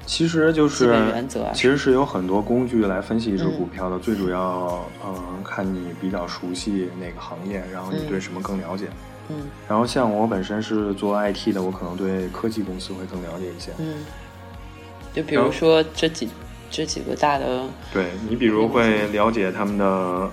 [0.06, 1.52] 其实就是原则啊。
[1.54, 3.52] 其实是有很多工具来分析一只嗯。
[3.56, 8.08] 股票的，最主要，嗯，看你比较熟悉哪个行业，然后你嗯。
[8.08, 8.86] 对什么更了解。
[9.28, 9.36] 嗯。
[9.68, 13.70] 然后像我本身是做 IT 的，我可能对科技公司会更了解一些。
[13.78, 14.04] 嗯，
[15.14, 16.28] 就比如说这几
[16.70, 17.62] 这几个大的
[17.92, 19.84] 对你，比如会了解他们的，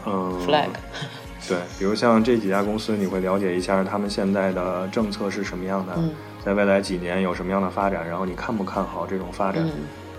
[0.05, 0.67] 嗯 flag，
[1.47, 6.09] 对，比如像这几家公司，你会了解一下他们现在的政策是什么样的，嗯
[6.43, 9.63] 在未来几年有什么样的发展，然后你看不看好这种发展？
[9.63, 9.71] 嗯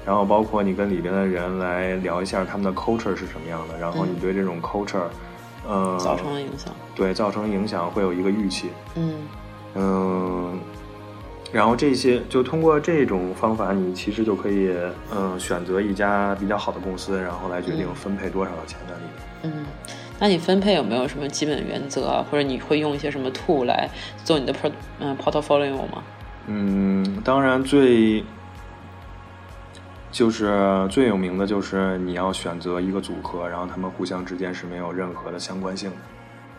[0.04, 5.04] 然后包括你跟里边的人来聊一下他们的 culture 是什么样的，然后你嗯对这种 culture，
[5.64, 6.74] 呃，造成了影响。
[6.92, 9.14] 对造成影响会有一个预期，嗯
[9.74, 10.58] 嗯，
[11.52, 14.74] 然后这些就通过这种方法，你其实就可以，
[15.14, 19.12] 嗯，选择一家比较好的公司，然后来决定嗯分配多少的钱在里面。
[19.44, 19.66] 嗯，
[20.18, 22.24] 那你分配有没有什么基本原则啊？
[22.30, 23.88] 或者你会用一些什么 tool 来
[24.24, 26.02] 做你的 port 嗯 portfolio 吗？
[26.46, 28.24] 嗯，当然最
[30.10, 35.96] 就是最有名的就是你要选择一个组合，然后他们互相之间是没有任何的相关性的。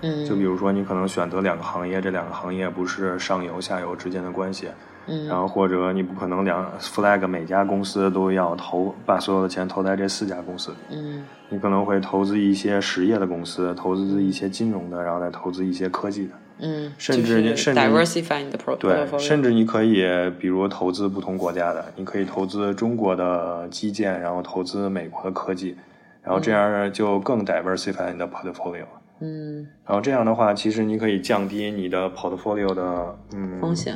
[0.02, 4.68] 嗯，就比如说，你可能选择两个行业，这两个行业不是上游下游之间的关系，
[5.08, 16.34] 嗯然后或者你不可能两 flag 每家公司都要投把所有的钱投在这四家公司，嗯你可能会投资一些实业的公司，投资一些金融的，然后再投资一些科技的。
[16.60, 19.20] 嗯，甚至你甚至你 diversify 你的 port- 对。
[19.20, 20.06] 甚至你可以
[20.40, 25.76] 比如投资不同国家的，你可以投资中国的基建，然后投资美国的科技，
[26.22, 28.86] 然后这样就更 diversify 你的 portfolio。
[29.20, 33.96] 嗯然后这样的话，其实你可以降低你的 portfolio 的嗯风险。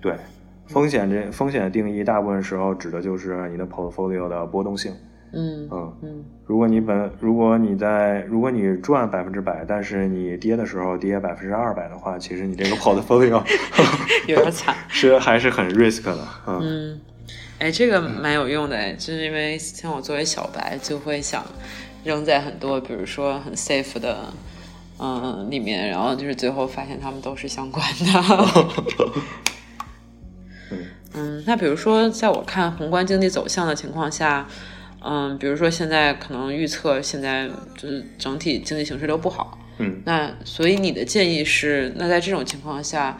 [0.00, 0.14] 对，
[0.68, 4.94] 风险这风险的定义，大部分时候指的就是你的 portfolio 的波动性。
[5.30, 13.42] 嗯嗯，嗯如果你本如果你在如果你赚百分之百，但是你跌的时候跌百分之二百的话，其实你这个 portfolio
[14.26, 14.74] 有点惨。
[14.88, 16.18] 是还是很 risk 的。
[16.46, 17.00] 嗯嗯，
[17.58, 21.44] 哎，这个蛮有用的哎，就是因为像我作为小白，就会想
[22.04, 24.32] 扔在很多，比如说很 safe 的，
[24.98, 28.64] 嗯，里面，然后就是最后发现他们都是相关的。
[31.14, 34.46] 嗯，那比如说，在我看宏观经济走向的情况下，
[35.00, 43.18] 嗯，比如说现在可能预测现在就是整体经济形势都不好，嗯那所以你的建议是，那在这种情况下，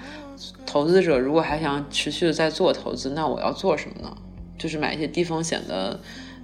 [0.67, 4.17] 投资者如果还想持续的在做投资，那我要做什么呢？
[4.59, 5.99] 就是买一些低风险的，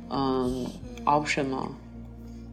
[0.09, 0.65] 嗯
[1.05, 1.69] ，option 吗？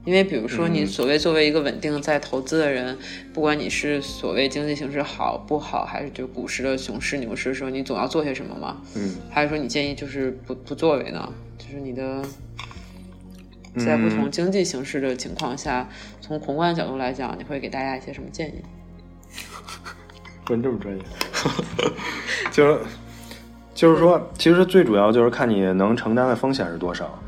[0.04, 2.98] 因为比如说，你嗯所谓作为一个稳定在投资的人，
[3.34, 8.82] 不管你是所谓经济形势好不好，还是就股市的熊市牛市的时候，你总要做些什么嘛？
[8.96, 11.32] 嗯还是说你建议就是不不作为呢？
[11.58, 12.24] 就是你的
[13.78, 15.88] 在不同嗯经济形势的情况下，
[16.20, 18.56] 从宏观角度来讲，你会给大家一些什么建议？
[20.50, 21.04] 问这么专业，
[22.52, 22.80] 就是
[23.76, 27.22] 就是说，其实最主要就是看你能承担的风险是多少。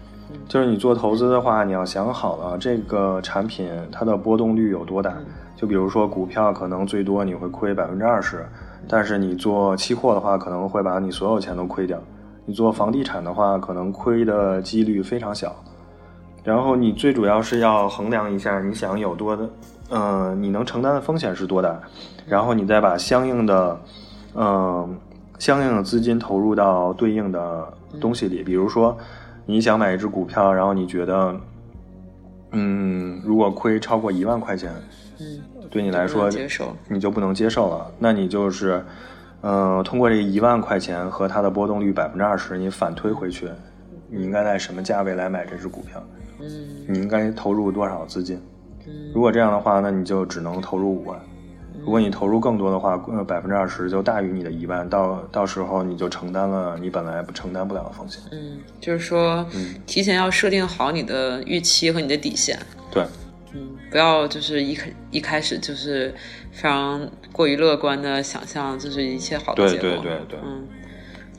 [0.54, 5.12] 就是你做投资的话，你要想好了这个产品它的波动率有多大。
[5.56, 8.46] 就比如说股票，可能最多你会亏百分之二十，
[8.88, 11.98] 但是你做期货的话，可能会把你所有钱都亏掉。
[12.46, 15.56] 你做房地产的话，可能亏的几率非常小。
[16.44, 19.50] 然后你最主要是要衡量一下你想有多的，
[19.89, 21.80] 呃，你能承担的风险是多大，
[22.28, 23.82] 然后你再把相应的，
[24.36, 24.96] 嗯、
[25.39, 27.68] 相应的资金投入到对应的
[28.00, 28.44] 东西里。
[28.44, 28.96] 比如说，
[29.46, 31.36] 你想买一只股票，然后你觉得，
[32.52, 34.72] 嗯，如果亏超过一万块钱，
[35.20, 36.76] 嗯，对你来说能接受。
[36.88, 37.92] 你就不能接受了。
[38.00, 38.84] 那你就是，
[39.42, 43.50] 呃，通过这一万块钱和它的波动率百分之二十，你反推回去，
[44.10, 46.02] 你应该在什么价位来买这只股票？
[46.40, 46.50] 嗯
[46.88, 48.42] 你应该投入多少资金？
[48.86, 51.20] 嗯如果这样的话，那你就只能投入五万。
[51.84, 58.22] 如果你投入更多的话，呃，百分之二十就大于你的一万，到到时候你就承担了你本来不承担不了的风险。
[58.32, 62.58] 嗯，就是说，嗯提前要设定好你的预期和你的底线。
[62.89, 63.04] 对，
[63.53, 66.14] 嗯，不要就是一开一开始就是
[66.51, 69.89] 非常过于乐观的想象，就是一切好的对结果。
[69.89, 70.68] 对对对嗯，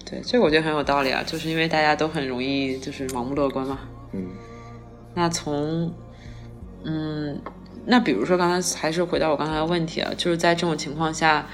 [0.05, 3.79] 对，这个我觉得很有道理啊，就是因为大家都很容易就是盲目乐观嘛。
[4.12, 4.29] 嗯
[5.16, 5.93] 那从，
[6.85, 7.41] 嗯，
[7.87, 11.47] 那比如说刚才还是回到我刚才的问题啊，就是在这种情况下，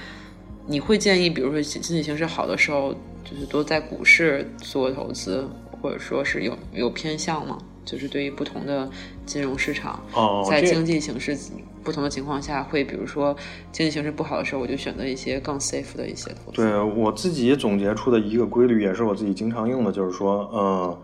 [0.66, 5.44] 你会建议，比如说经济形势好的时候，就是多在股市做投资，
[5.82, 7.58] 或者说是有有偏向吗？
[7.84, 8.88] 就是对于不同的
[9.26, 11.36] 金融市场，哦在经济形势
[11.82, 13.34] 不同的情况下，会比如说
[13.72, 16.56] 经济形势不好的时候，我就选择一些更 safe 的一些投资。
[16.62, 21.02] 对我自己总结出的一个规律，也是我自己经常用的，就是说，呃，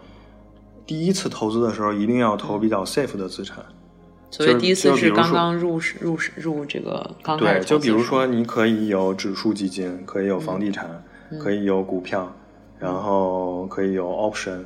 [0.87, 3.65] 第一次投资的时候一定要投比较 safe 的资产。
[4.31, 12.35] 所以第一次是刚刚入市入市入这个刚开对，就比如说，你可以有指数基金，可以有房地产，嗯可以有股票，
[12.79, 14.59] 然后可以有 option，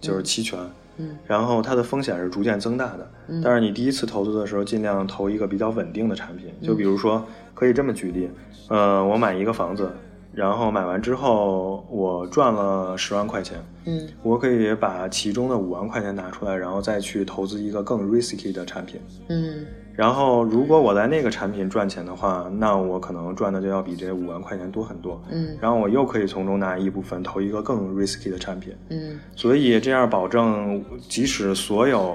[0.00, 0.58] 就是期权。
[1.00, 3.10] 嗯，然后它的风险是逐渐增大的。
[3.42, 6.52] 但是你第一次投资的时候，尽量投一个比较稳定的产品。
[6.60, 8.28] 就比如说，可以这么举例，
[8.68, 9.92] 呃，我买一个房子，
[10.38, 19.00] 然后买完之后我赚了十万块钱，嗯我可以把其中的五万块钱拿出来，然后再去投资一个更 risky 的产品。
[19.28, 19.66] 嗯
[19.96, 25.20] 然后，如果我在那个产品赚钱的话，那我可能赚的就要比这五万块钱多很多。
[25.28, 32.14] 嗯然后我又可以从中拿一部分投一个更 risky 的产品，嗯所以这样保证，即使所有，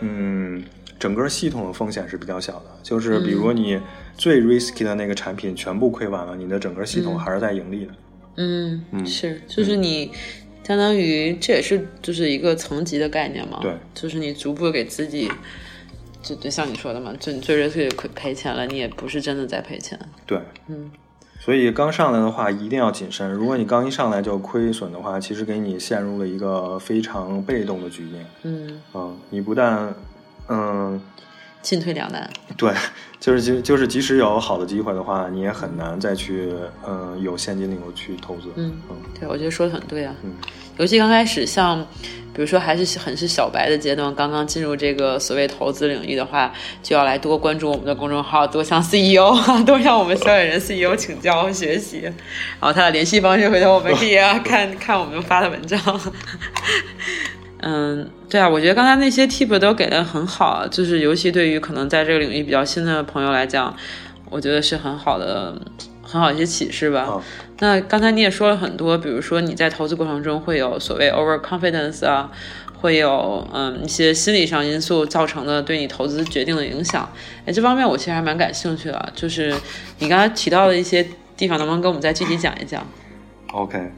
[0.00, 0.62] 嗯，
[1.02, 2.66] 整个系统的风险是比较小的。
[2.80, 3.80] 就是比如你
[4.16, 7.92] 最 risky 的那个产品全部亏完了，你的整个系统还是在盈利的。
[8.36, 10.12] 嗯，嗯是，就是你
[10.62, 13.58] 相当于这也是就是一个层级的概念嘛。
[13.60, 15.28] 对，就是你逐步给自己。
[16.22, 19.98] 就就像你说的嘛，就你最热最亏赔钱了，你也不是真的在赔钱。
[20.24, 20.38] 对，
[20.68, 20.88] 嗯，
[21.40, 23.28] 所以刚上来的话一定要谨慎。
[23.32, 28.24] 如果你刚一上来就亏损的话，其实给你陷入了一个非常被动的局面。
[28.44, 29.92] 嗯，嗯，你不但，
[30.48, 31.00] 嗯，
[31.60, 32.28] 进退两难。
[32.56, 32.72] 对，
[33.20, 36.52] 就是就就是即使有好的机会的话，你也很难再去，
[36.86, 38.48] 嗯，有现金流去投资。
[38.56, 40.14] 嗯嗯对，我觉得说的很对啊。
[40.24, 40.34] 嗯
[40.78, 41.78] 尤其刚开始，像
[42.32, 46.50] 比如说还是很是小白的阶段，刚刚进入这个所谓投资领域的话，
[46.82, 49.36] 就要来多关注我们的公众号，多向 CEO
[49.66, 52.00] 多向我们小野人 CEO 请教学习。
[52.00, 52.14] 然
[52.62, 55.78] 后他的联系方式，回头我们可以、啊、 看看我们发的文章。
[57.62, 63.74] 嗯，对啊，我觉得刚才那些 tip 都给的很好，就是尤其对于可能在这个领域比较新的朋友来讲，
[64.28, 65.54] 我觉得是很好的、
[66.02, 67.02] 很好一些启示吧。
[67.02, 67.22] 啊
[67.58, 72.28] 那刚才你也说了很多，比如说你在投资过程中会有所谓 overconfidence 啊，
[72.80, 77.08] 会有嗯一些心理上因素造成的对你投资决定的影响。
[77.46, 79.54] 哎，这方面我其实还蛮感兴趣的，就是
[80.00, 81.06] 你刚才提到的一些
[81.36, 82.84] 地方，能不能跟我们再具体讲一讲
[83.52, 83.92] ？，OK，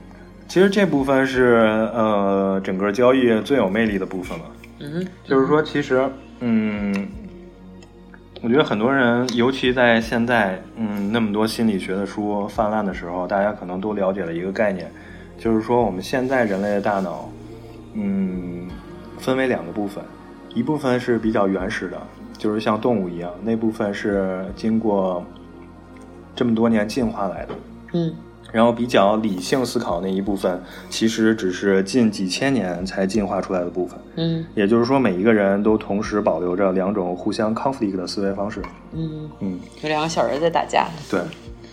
[0.47, 1.57] 其实这部分是
[1.95, 4.45] 呃整个交易最有魅力的部分了。
[4.81, 6.09] 嗯就是说，其实，
[6.41, 7.09] 嗯，
[8.43, 14.91] 我觉得很多人，尤其在现在，嗯，那么多心理学的书泛滥的时候，大家可能都了解了一个概念，
[15.39, 17.31] 就是说，我们现在人类的大脑，
[17.95, 18.69] 嗯，
[19.19, 20.05] 分为两个部分，
[20.55, 21.97] 一部分是比较原始的，
[22.37, 25.25] 就是像动物一样，那部分是经过
[26.35, 27.55] 这么多年进化来的。
[27.95, 28.15] 嗯
[28.55, 33.99] 然后比较理性思考那一部分，其实只是近几千年才进化出来的部分。
[34.15, 38.63] 嗯也就是说，每一个人都同时保留着两种互相 conflict 的思维方式。
[38.93, 40.87] 嗯，嗯，有两个小人在打架。
[41.11, 41.21] 对。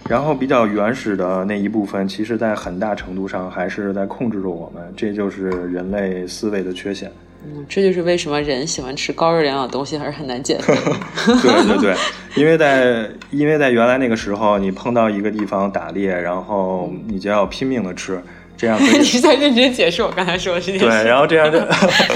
[0.09, 7.11] 然后比较原始的那一部分，其实在很大程度上还是在控制着我们，这就是人类思维的缺陷。
[7.43, 10.75] 嗯，这就是为什么人喜欢吃高热量的东西，还是很难减肥。
[11.41, 11.95] 对对对，
[12.35, 18.21] 因为在因为在原来那个时候，你碰到一个地方打猎，然后你就要拼命的吃，
[18.55, 20.85] 这样 你是在认真解释我刚才说的这件事？
[20.85, 21.57] 对，然后这样就，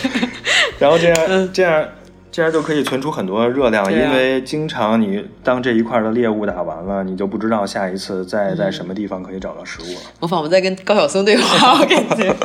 [0.78, 1.84] 然后这样嗯这样
[2.32, 10.02] 这样就可以存储很多热量，啊因为经常你当这一块的猎物打完了，你就不知道下一次在在什么地方可以找到食物了。
[10.20, 12.36] 我仿佛在跟高晓松对话，我感觉。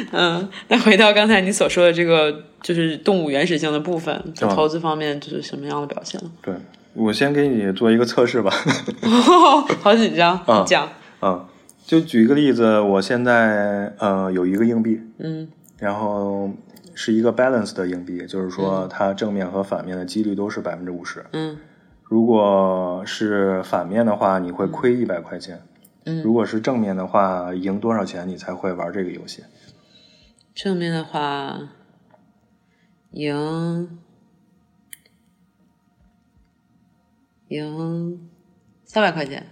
[0.12, 6.30] 嗯，那回到刚才你所说的这个，就是动物原始性的部分，在嗯投资方面就是什么样的表现呢？
[6.42, 6.54] 对，
[6.94, 8.50] 我先给你做一个测试吧。
[9.80, 10.88] 好紧张，嗯讲。
[11.20, 11.44] 嗯，
[11.86, 16.50] 就举一个例子，我现在呃有一个硬币，嗯然后
[16.94, 21.24] 是一个 balance 的硬币，就是说它正面和反面的几率都是百分之五十。
[21.32, 21.56] 嗯
[22.04, 25.60] 如果是反面的话，你会亏一百块钱。
[26.06, 29.42] 嗯如果是正面的话，赢多少钱你才会玩这个游戏？
[30.58, 31.56] 正面的话，
[33.12, 34.00] 赢
[37.46, 38.28] 赢
[38.84, 39.46] 三百块钱。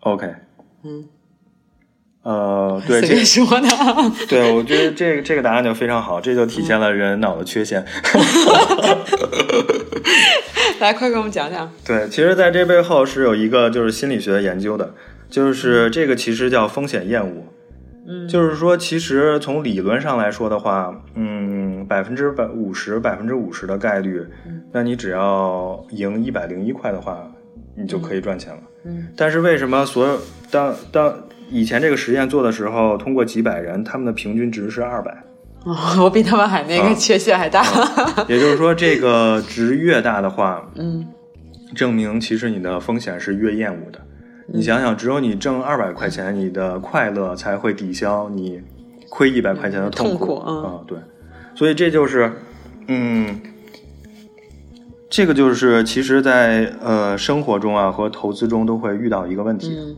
[0.00, 0.26] OK，
[0.82, 1.08] 嗯，
[2.20, 3.68] 呃，对，随这便说的。
[4.28, 7.82] 对我觉得这个这个答案就非常好，这就体现了人脑的缺陷。
[10.80, 11.72] 来，快给我们讲讲。
[11.82, 14.94] 对，其实在这背后是有一个就是心理学的研究的，
[15.30, 17.46] 就是这个其实叫风险厌恶。
[18.06, 27.30] 嗯就是说，其实从理论上来说的话，嗯，百分之百五十、百分之五十的概率，嗯那你只要赢一百零一块的话，
[27.76, 28.60] 你就可以赚钱了。
[28.84, 30.18] 嗯但是为什么所有
[30.50, 31.14] 当当
[31.48, 35.24] 以前这个实验做的时候，通过几百人，他们的平均值是二百？
[35.64, 37.62] 哦 我比他们还那个啊缺陷还大。
[38.28, 41.06] 也就是说，这个值越大的话，嗯
[41.76, 44.00] 证明其实你的风险是越厌恶的。
[44.46, 48.60] 你想想，只有你挣二百块钱，你的快乐才会抵消你
[49.08, 50.18] 亏一百块钱的痛苦。
[50.18, 50.98] 痛苦嗯啊，对，
[51.54, 52.32] 所以这就是，
[52.88, 53.40] 嗯，
[55.08, 59.96] 这个就是其实在，呃生活中啊和投资中都会遇到一个问题，嗯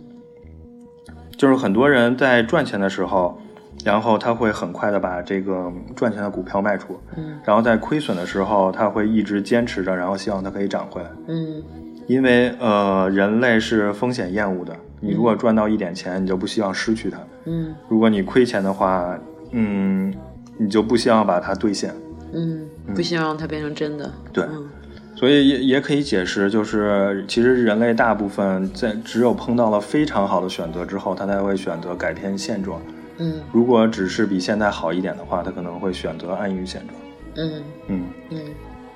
[1.37, 3.39] 就是很多人在赚钱的时候，
[3.85, 11.11] 然后他会很快的把这个赚钱的股票卖出，嗯然后在亏损的时候，他会一直坚持着，然后希望它可以涨回来。
[11.27, 11.63] 嗯
[12.07, 14.75] 因为呃，人类是风险厌恶的。
[15.01, 19.19] 你如果赚到一点钱，你就不希望失去它；嗯如果你亏钱的话，
[19.51, 20.13] 嗯，
[20.57, 21.95] 你就不希望把它兑现。
[22.33, 24.11] 嗯，不希望它变成真的。
[24.33, 24.69] 对嗯
[25.17, 32.81] 所以也也可以解释，就是其实人类大部分在只有碰到了非常好的选择之后，他才会选择改变现状。
[33.19, 37.01] 嗯如果只是比现在好一点的话，他可能会选择安于现状。
[37.37, 38.41] 嗯嗯，嗯，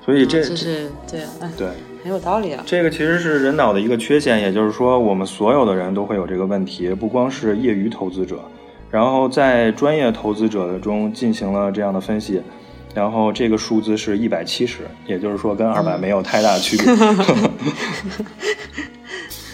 [0.03, 1.69] 所以这、这是对，哎，对
[2.03, 2.63] 很有道理啊。
[2.65, 8.39] 这个其实是人脑的一个缺陷，也就是说，我们所有的人都会有这个问题，不光是业余投资者，
[8.89, 12.41] 然后在专业投资者中进行了这样的分析，
[12.93, 16.85] 然后这个数字是一百七十，也就是说跟二百没有太大的区别。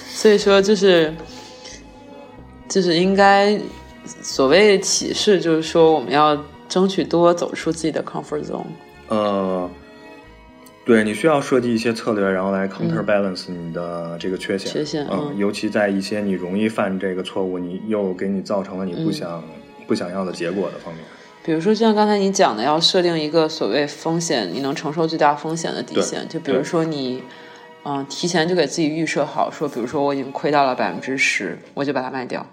[0.08, 1.14] 所以说就是
[2.68, 3.60] 就是应该
[4.06, 6.36] 所谓启示，就是说我们要
[6.68, 8.66] 争取多走出自己的 comfort zone。
[9.08, 9.70] 呃，
[10.86, 14.72] 对你需要设计一些策略，然后来 counterbalance 你的这个缺陷。
[14.72, 19.44] 缺陷嗯，嗯尤其在一些你容易犯这个错误，你又给你造成了你不想、
[19.88, 21.04] 不想要的结果的方面。
[21.44, 26.28] 比如说，就像刚才你讲的，要设定一个所谓风险，你能承受最大风险的底线。
[26.30, 27.24] 就比如说你，
[27.84, 32.46] 嗯、提前就给自己预设好，说，比如说我已经亏到了百分之十，我就把它卖掉。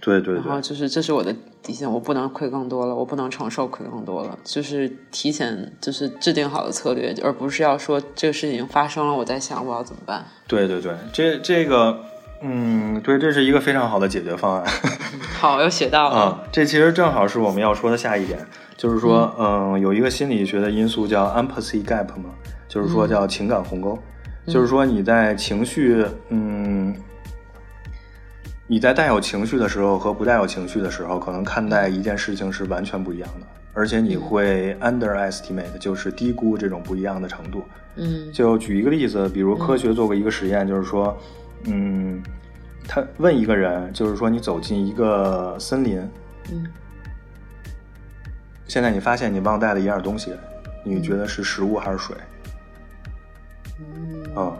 [0.00, 4.38] 对对对然后，就是这是我的底线，我不能亏更多了，我不能承受亏更多了。
[4.42, 10.24] 就是提前就是制定好的策略，而不是要说这个事情已经发生了，我在想我要怎么办。
[10.48, 12.00] 对对对，这这个，
[12.42, 14.72] 嗯，对，这是一个非常好的解决方案。
[15.38, 16.16] 好，又学到了。
[16.16, 18.38] 啊，这其实正好是我们要说的下一点，
[18.78, 22.30] 就是说，嗯、有一个心理学的因素叫 empathy gap 嘛，
[22.68, 23.98] 就是说叫情感鸿沟，
[24.46, 26.94] 就是说你在情绪，嗯，
[28.70, 37.64] 你在带有情绪的时候和不带有情绪的时候，可能看待一件事情是完全不一样的，而且你会 underestimate，就是低估这种不一样的程度。
[37.96, 38.30] 嗯。
[38.32, 41.18] 就举一个例子，比如科学做过一个实验，就是说，
[41.64, 42.22] 嗯，
[42.86, 46.08] 他问一个人，就是说你走进一个森林，
[46.52, 46.64] 嗯。
[48.68, 50.32] 现在你发现你忘带了一样东西，
[50.84, 52.16] 你觉得是食物还是水？
[53.80, 54.24] 嗯。
[54.36, 54.56] 嗯，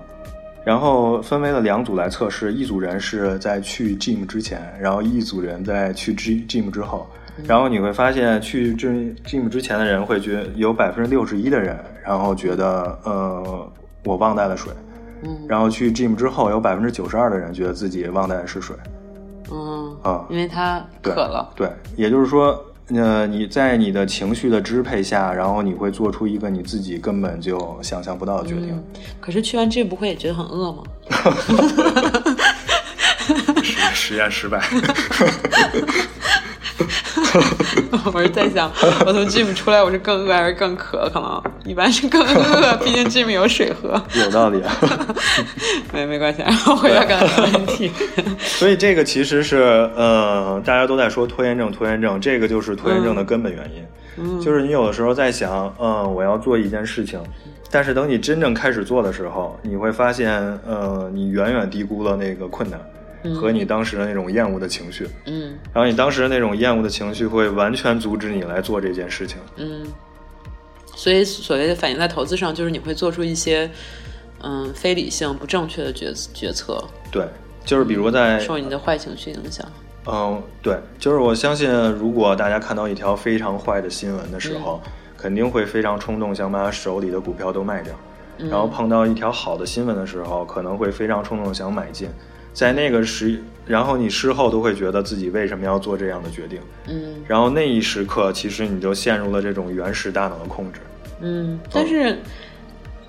[0.65, 7.07] 然后分为了两组来测试，一组人是在去 gym 之前，然后一组人在去 gym 之后。
[7.47, 13.73] 然后你会发现，去 gym gym 之前的人会觉有百分之六十一的人，然后觉得呃
[14.05, 14.71] 我忘带了水，
[15.23, 18.77] 嗯然后去 gym 之后有百分之九十二的人觉得自己忘带的是水。
[19.51, 21.51] 嗯啊因为他渴了。
[21.57, 22.63] 对，也就是说，
[22.93, 28.71] 呃，你在你的情绪的支配下，然后你会做出一个你自己根本就想象不到的决定。
[28.71, 28.85] 嗯，
[29.21, 30.83] 可是去完这不会也觉得很饿吗？
[33.95, 34.61] 实验失败。
[38.13, 38.71] 我是在想，
[39.07, 41.09] 我从 gym 出来，我是更饿还是更渴？
[41.13, 44.01] 可能一般是更饿， 毕竟 gym 有水喝。
[44.15, 44.77] 有道理啊。
[45.93, 47.91] 没没关系，然后回到刚才的问题。
[48.39, 53.83] 所以这个其实是，呃，大家都在说拖延症，拖延症，这个就是拖延症的根本原因。
[53.83, 57.19] 嗯就是你有的时候在想，嗯、我要做一件事情，
[57.71, 60.31] 但是等你真正开始做的时候，你会发现，
[60.67, 62.79] 呃，你远远低估了那个困难
[63.35, 69.37] 和你当时的那种厌恶的情绪，嗯然后你当时的那种厌恶的情绪会完全阻止你来做这件事情。
[69.57, 69.87] 嗯，
[70.97, 73.71] 所以所谓的反映在投资上，就是你会做出一些
[74.43, 77.27] 嗯非理性、不正确的决决策，对，
[77.65, 79.67] 就是比如在受你的坏情绪影响。
[80.07, 84.81] 嗯，对，就是我相信，如果大家看到一条非常坏的新闻的时候，
[85.19, 87.95] 肯定会非常冲动，想把手里的股票都卖掉。
[88.49, 92.09] 然后碰到一条好的新闻的时候，可能会非常冲动地想买进。
[92.53, 96.61] 在那个时，然后你事后都会觉得自己为什么要做这样的决定。
[96.89, 100.81] 嗯然后那一时刻，其实你就陷入了这种原始大脑的控制。
[101.21, 102.19] 嗯，但是。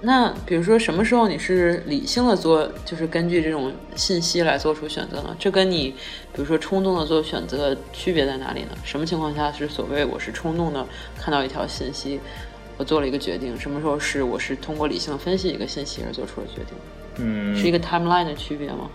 [0.04, 5.36] 那比如说，什么时候你是理性的做，就是根据这种信息来做出选择呢？
[5.38, 5.92] 这跟你，
[6.34, 8.70] 比如说冲动的做选择区别在哪里呢？
[8.84, 10.84] 什么情况下是所谓我是冲动的
[11.20, 12.20] 看到一条信息，
[12.78, 13.56] 我做了一个决定？
[13.60, 16.74] 什么时候是我是通过理性分析一个信息而做出了决定？
[17.18, 18.90] 嗯，是一个 timeline 的区别吗？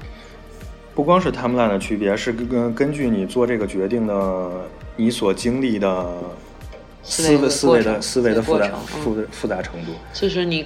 [0.97, 4.51] 不光是 timeline 的区别，是根根根据你做这个决定的
[4.97, 6.07] 你所经历的
[7.03, 9.93] 思维思维的思维的复杂程复嗯复杂程度。
[10.15, 10.65] 就是你，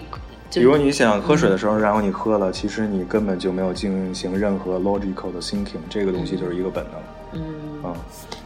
[0.55, 7.43] 比如你想喝水的时候，然后你喝了，其实你根本就没有进行任何 logical 的 thinking，这个东西就是一个本能。
[7.83, 7.93] 嗯，啊，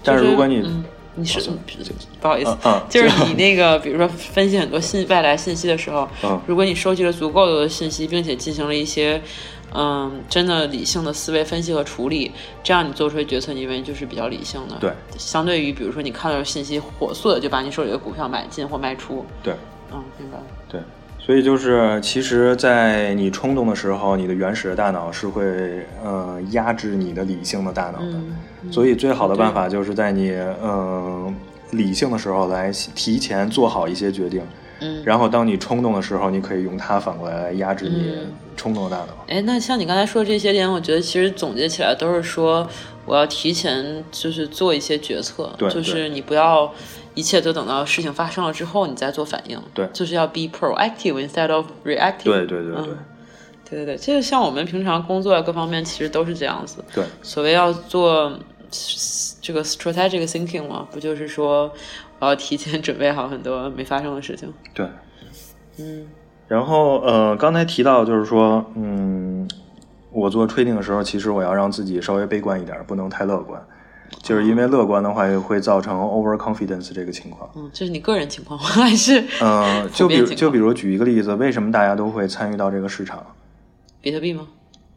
[0.03, 0.83] 但是如果你、嗯，
[1.17, 1.39] 你是
[2.19, 2.57] 不好意思
[2.89, 9.21] 就是你那个，比如说分析很多信外来信息的时候嗯，如果你收集了足够多的信息，并且进行了一些。
[9.75, 14.77] 嗯，真的理性的思维分析和处理，这样你做出的决策，你认为就是比较理性的。
[14.81, 19.27] 对，相对于比如说你看到的信息，火速的就把你手里的股票买进或卖出。
[19.43, 19.55] 对
[19.93, 20.45] 嗯，明白了。
[20.69, 20.81] 对，
[21.19, 28.13] 所以就是其实，在你冲动的时候，你的原始的大脑是会呃压制你的理性的大脑的。
[28.13, 28.37] 嗯
[28.73, 31.35] 所以最好的办法就是在你嗯、呃
[31.73, 34.41] 理性的时候来提前做好一些决定。
[34.85, 39.25] 嗯，然后当你冲动的时候，你可以用它反过来压制你嗯冲动的大脑。
[39.29, 42.69] 哎，那像你刚才说的这些点，我觉得其实总结起来都是说，
[43.07, 46.73] 我要提前就是做一些决策，对就是你不要
[47.15, 52.25] 一切都等到事情发生了之后你再做反应，对就是要 be proactive instead of reactive。
[52.25, 52.99] 对对对对、嗯
[53.67, 56.85] 对对对，这个像我们平常工作啊各方面其实都是这样子。
[56.95, 58.31] 对所谓要做
[59.41, 61.73] 这个 strategic thinking 嘛，不就是说
[62.14, 64.53] 我要提前 准备好很多没发生的事情？
[64.75, 64.87] 对。
[65.79, 66.07] 嗯
[66.47, 69.49] 然后呃，刚才提到就是说，嗯，
[70.11, 73.61] 我做 trading 的时候，其实我要让自己稍微悲观一点，不能太乐观。
[74.23, 77.51] 就是因为乐观的话，也会造成 overconfidence 这个情况。
[77.57, 78.67] 嗯，这是你个人情况吗？
[78.69, 83.25] 还是嗯、就比就比如举一个例子，为什么大家都会参与到这个市场？
[84.03, 84.47] 比特币吗？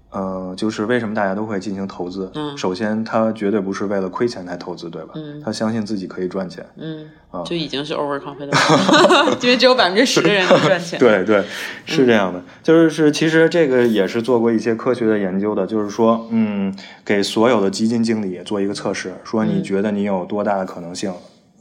[0.10, 2.32] 呃，就是为什么大家都会进行投资？
[2.36, 5.10] 嗯首先他绝对不是为了亏钱才投资，对吧？
[5.16, 6.66] 嗯他相信自己可以赚钱。
[6.78, 8.54] 嗯啊，就已经是 overconfident，
[9.44, 10.98] 因为只有百分之十的人能赚钱。
[10.98, 11.44] 对对，
[11.86, 21.14] 是这样的，就是是其实这个也是做过一些科学的研究的，就是说，嗯，给所有的基金经理做一个测试，说你觉得你有多大的可能性、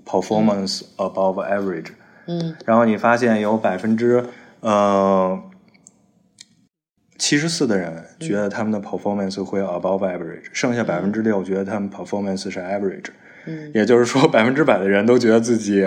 [0.07, 1.89] performance above average，
[2.29, 4.25] 嗯然后你发现有百分之
[4.61, 5.39] 呃
[7.19, 13.07] 七十四的人觉得他们的 performance 会 above average，剩下百分之六觉得他们 performance 是 average，
[13.47, 15.83] 嗯，也就是说 百分之百的人都觉得自己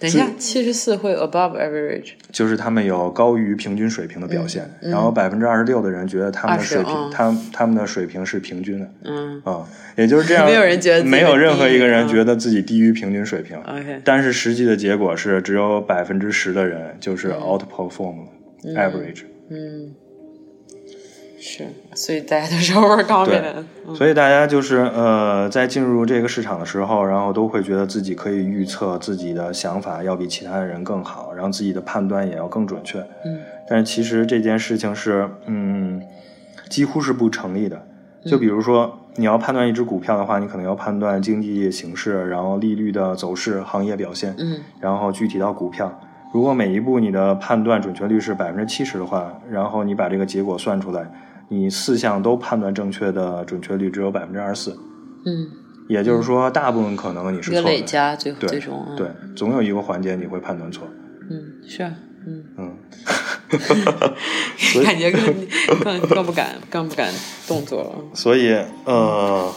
[0.00, 4.90] 等一下，七十四会 above average，就是他们有高于平均水平的表现，嗯嗯。
[4.92, 8.88] 然后百分之二十六的人觉得他们的水平，20嗯他他们的水平是平均的。
[9.02, 9.42] 嗯。
[9.44, 18.28] 啊、也就是这样，没有人觉得没有任何一个人觉得自己低于平均水平，，OK，但是实际的结果是只有百分之十的人就是 outperform
[18.76, 19.94] average，、嗯，
[21.40, 33.00] 是，所以大家都是 overconfident，嗯所以大家就是呃，在进入这个市场的时候，然后都会觉得自己可以预测自己的想法要比其他的人更好，然后自己的判断也要更准确。
[33.24, 33.40] 嗯
[33.70, 36.02] 但是其实这件事情是，嗯，
[36.70, 37.82] 几乎是不成立的。
[38.24, 46.00] 就比如说，你要判断一只股票的话，你可能要判断经济形势，然后利率的走势、行业表现，嗯然后具体到股票。
[46.32, 51.10] 如果每一步你的判断准确率是百分之七十的话，然后你把这个结果算出来，
[51.48, 54.78] 你四项都判断正确的准确率只有百分之二十四。
[55.24, 55.48] 嗯，
[55.88, 57.76] 也就是说，大部分可能你是一个错的。
[57.76, 60.86] 累加最对最终，嗯对，总有一个环节你会判断错。
[61.30, 61.90] 嗯是啊，
[62.26, 62.76] 嗯，嗯，
[64.84, 67.12] 感觉更更更不敢更不敢
[67.46, 68.54] 动作了，所以
[68.84, 69.50] 呃，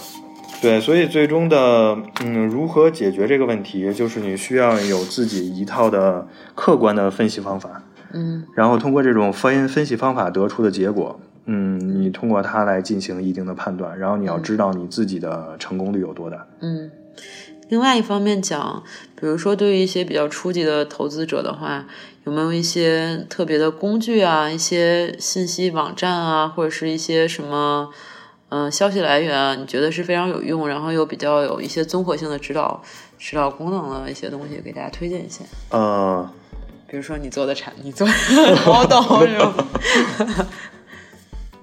[0.61, 7.83] 对，所以最终的嗯，如何解决这个问题，就是你需要有自己一套的客观的分析方法，
[8.13, 16.45] 嗯然后通过这种分分析方法得出的结果，嗯，你通过它来进行一定的判断，然后你要知道你自己的成功率有多大。
[16.61, 16.91] 嗯。
[17.69, 18.83] 另外一方面讲，
[19.15, 21.85] 比如说对于一些比较初级的投资者的话，
[22.25, 27.89] 有没有一些特别的工具啊，一些信息网站啊，或者是一些什么
[28.51, 32.81] 嗯、呃消息来源啊，你觉得是非常有用，然后又比较有一些综合性的指导
[33.17, 35.43] 指导功能的一些东西，给大家推荐一些。
[35.69, 36.29] 呃，
[36.87, 38.13] 比如说你做的产，你做的
[38.65, 40.47] model 是吗？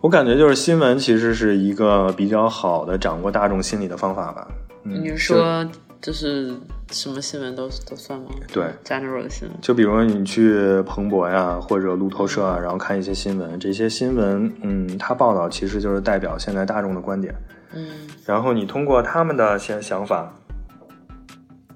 [0.00, 4.48] 我感觉就是新闻其实是一个比较好的掌握大众心理的方法吧。
[4.84, 5.66] 嗯，你是说
[6.00, 6.54] 就是
[6.90, 8.26] 什么新闻都都算吗？
[8.52, 9.60] 对，general 的新闻。
[9.60, 17.34] 就比如你去彭博呀，或者路透社啊，然后看一些新闻，这些新闻，嗯，它报道其实就是代表现在大众的观点，
[17.74, 17.88] 嗯
[18.24, 20.32] 然后你通过他们的想想法，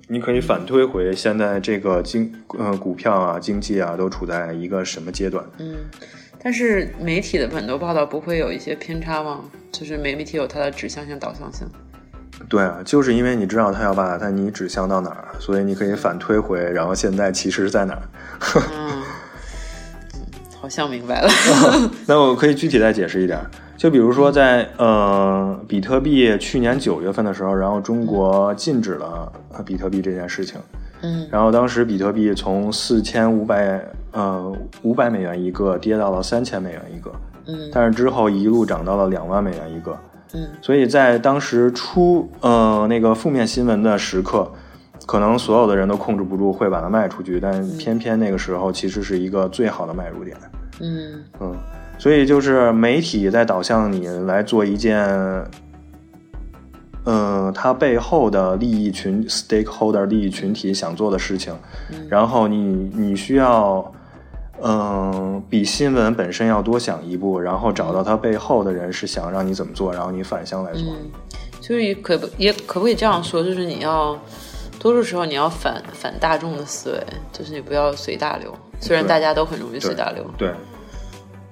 [0.07, 5.45] 你可以反推回现在这个经呃股票啊、经济啊都处在一个什么阶段。
[5.59, 5.77] 嗯，
[6.41, 9.41] 但是媒体的很多报道不会有一些偏差吗？
[9.73, 11.67] 就是媒体有它的指向性、导向性。
[12.49, 18.03] 对啊，就是因为你知道他要把他你指向到哪儿，所以你可以反推回，然后现在其实在哪儿。
[20.61, 21.29] 好像明白了。
[22.07, 23.41] 那我可以具体再解释一点，
[23.77, 30.61] 就比如说在呃比特币去年九月份的时候，然后中国禁止了呃比特币这件事情，
[31.03, 37.13] 嗯然后当时比特币从四千五百呃五百美元一个跌到了三千美元一个，
[37.47, 39.99] 嗯但是之后一路涨到了两万美元一个。
[40.35, 40.49] 嗯。
[40.61, 44.51] 所以在当时出呃那个负面新闻的时刻，
[45.07, 50.37] 可能所有的人都控制不住会把它卖出去，但偏偏那个时候其实是一个最好的买入点。
[50.81, 51.23] 嗯。
[51.41, 51.57] 嗯，
[51.99, 55.07] 所以就是媒体在导向你来做一件，
[57.05, 61.53] 嗯、它背后的利益群 stakeholder 利益群体想做的事情，
[62.09, 63.93] 然后你你需要，
[64.65, 70.83] 嗯、比新闻本身要多想一步，然后找到它背后的人是想让你怎么做，然后你反向来做。
[70.83, 71.11] 嗯，
[71.61, 74.17] 就是也可不也可不可以这样说，就是你要
[74.79, 80.25] 多数时候你要反反大众的思维，就是你不要随大流，虽然大家都很容易随大流。
[80.39, 80.53] 对，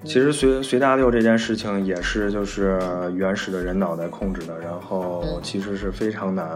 [0.05, 2.81] 其实随随大流这件事情也是就是
[3.15, 6.49] 原始的人脑袋控制的，然后其实是非常难，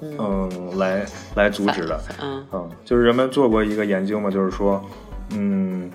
[0.00, 2.00] 嗯，来来阻止的。
[2.20, 4.82] 嗯嗯，就是人们做过一个研究嘛，就是说，
[5.36, 5.90] 嗯，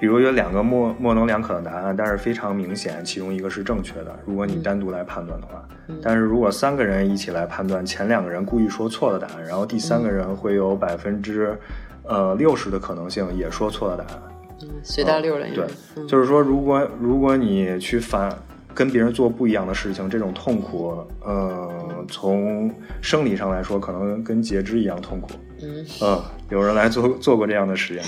[0.00, 4.18] 比如有两个模模棱两可的答案，但是非常明显，其中一个是正确的。
[4.24, 5.62] 如果你单独来判断的话，
[6.02, 11.56] 但是如果三个人一起来判断，前两个人故意说错的答案，然后第三个人会有百分之
[12.04, 14.22] 呃六十的可能性也说错了答案。
[14.62, 18.36] 嗯，随大流了，对，嗯就是说，如果如果你去反
[18.74, 21.70] 跟别人做不一样的事情，这种痛苦，呃，
[22.08, 25.30] 从生理上来说，可能跟截肢一样痛苦。
[25.62, 28.04] 嗯嗯，有人来做做过这样的实验。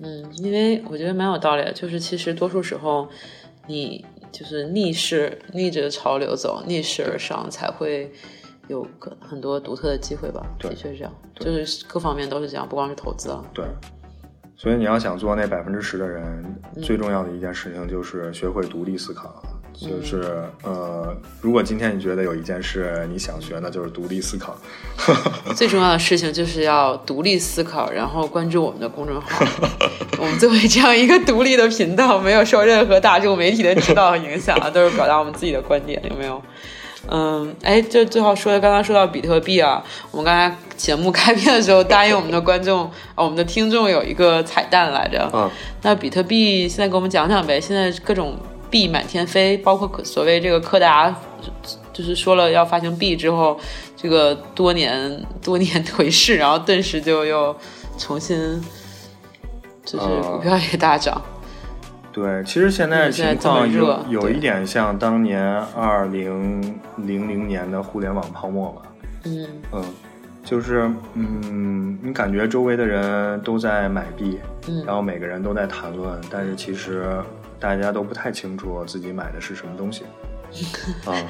[0.00, 3.08] 嗯，因为我觉得蛮有道理的，就是其实多数时候
[3.66, 8.10] 你就是逆势逆着潮流走，逆势而上，才会
[8.68, 10.44] 有个很多独特的机会吧。
[10.58, 13.44] 的确是这样，就是各方面都是这样，不光是投资了。
[13.54, 13.64] 对，
[14.56, 16.44] 所以你要想做那百分之十的人，
[16.74, 19.42] 嗯最重要的一件事情就是学会独立思考。
[19.80, 24.56] 嗯就是呃，如果今天你觉得有一件事你想学，那就是独立思考。
[25.56, 29.44] 最重要的事情就是要独立思考，然后关注我们的公众号。
[30.18, 36.40] 我们作为这样一个独立的频道，没有受任何大众媒体的指导和影响啊，都是表达我们自己的观点，有没有？
[37.08, 42.84] 嗯，哎，这最后说的，刚刚说到比特币啊，我们刚才节目开篇的时候答应我们的观众
[43.16, 45.28] 啊，我们的听众有一个彩蛋来着。
[45.32, 45.50] 嗯，
[45.82, 48.38] 那比特币现在给我们讲讲呗，现在各种
[48.72, 51.14] 币满天飞，包括所谓这个柯达，
[51.92, 53.60] 就是说了要发行币之后，
[53.94, 57.54] 这个多年多年颓势，然后顿时就又
[57.98, 58.38] 重新，
[59.84, 61.20] 就是股票也大涨。
[62.10, 65.42] 对，其实现在嗯现在情况有有一点像当年
[65.76, 68.82] 二零零零年的互联网泡沫吧。
[69.24, 69.84] 嗯嗯，
[70.44, 77.16] 就是嗯，你感觉周围的人都在买币，嗯然后每个人都在谈论，但是其实
[77.62, 80.02] 大家都不太清楚自己买的是什么东西。
[81.06, 81.26] 嗯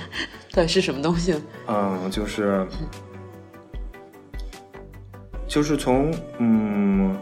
[0.53, 1.35] 到底是什么东西？
[1.69, 2.67] 嗯，就是
[5.47, 7.15] 就是从嗯。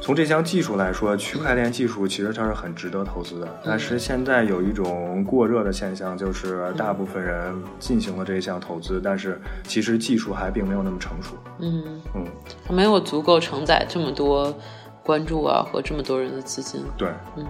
[0.00, 3.48] 从这项技术来说，区块链技术其实它是很值得投资的。
[3.64, 11.36] 但是现在有一种过热的现象，就是大部分人进行了这项投资，但是其实技术还并没有那么成熟。
[11.60, 12.26] 嗯，嗯，
[12.66, 14.54] 它没有足够承载这么多
[15.02, 16.84] 关注啊和这么多人的资金。
[16.98, 17.08] 对，
[17.38, 17.46] 嗯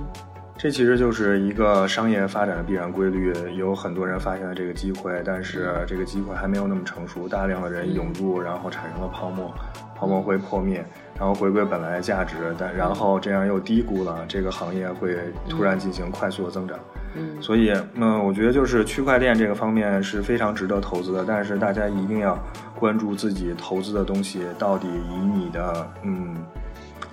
[0.65, 3.35] 这其实就是一个商业发展的必然规律。
[3.55, 9.53] 有很多人发现了这个机会，但是这个机会还没有那么成熟，大量的人涌入，然后产生了泡沫，
[9.95, 10.83] 泡沫会破灭，
[11.19, 15.15] 然后回归本来的价值，但然后这样又低估了这个行业会
[15.51, 16.79] 突然进行快速的增长。
[17.15, 22.43] 嗯所以，嗯，我觉得就是区块链这个方面是非常值得投资的，但是大家一定要
[22.75, 26.35] 关注自己投资的东西到底以你的嗯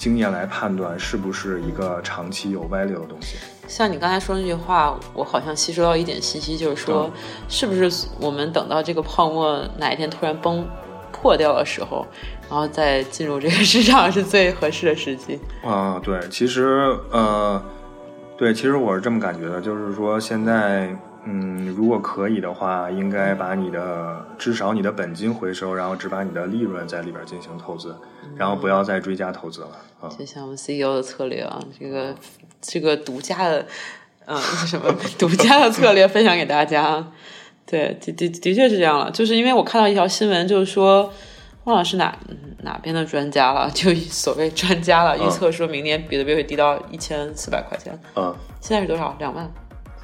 [0.02, 3.38] 经验来判断是不是一个长期有 value 的东西。
[3.68, 7.08] 像你刚才说那句话，我好像吸收到一点信息，就是说，
[7.48, 10.68] 是不是我们等到这个泡沫哪一天突然崩
[11.12, 12.04] 破掉的时候，
[12.50, 15.40] 然后再进入这个市场是最合适的时机？
[15.64, 17.64] 啊、对，其实呃，
[18.36, 27.96] 对，其实我是这么感觉的，就是说现在，嗯，如果可以的话，应该把你的至少你的本金回收，然后只把你的利润在里边进行投资，
[28.36, 29.68] 然后不要再追加投资了
[30.00, 30.10] 啊。
[30.10, 32.16] 就像我们 CEO 的策略啊，这个
[32.62, 33.66] 这个独家的，
[34.26, 37.06] 嗯，什么 独家的策略分享给大家。
[37.66, 41.12] 对，的的的确是这样了，就是因为我看到一条新闻，就是说。
[41.66, 49.16] 忘了是哪嗯哪边的专家了，就所谓专家了，预测说明年比特币会低到一千四百块钱，嗯，现在是多少？
[49.20, 49.48] 两万？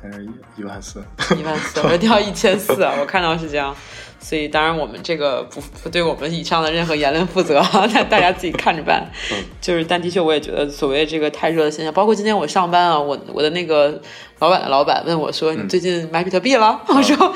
[0.01, 1.03] 现在是一一万四。
[1.37, 2.93] 一万四，我掉一千四啊！
[2.99, 3.75] 我看到是这样，
[4.19, 7.61] 所以当然我们这个不不对我们以上的任何言论负责，
[7.93, 9.09] 那大家自己看着办。
[9.59, 13.99] 就是，但的确我也觉得，所谓这个太热的现象，包括今天我上班啊，我我的那个
[14.39, 17.33] 老板的老板问我说：“嗯你最近买比特币了？”我说：“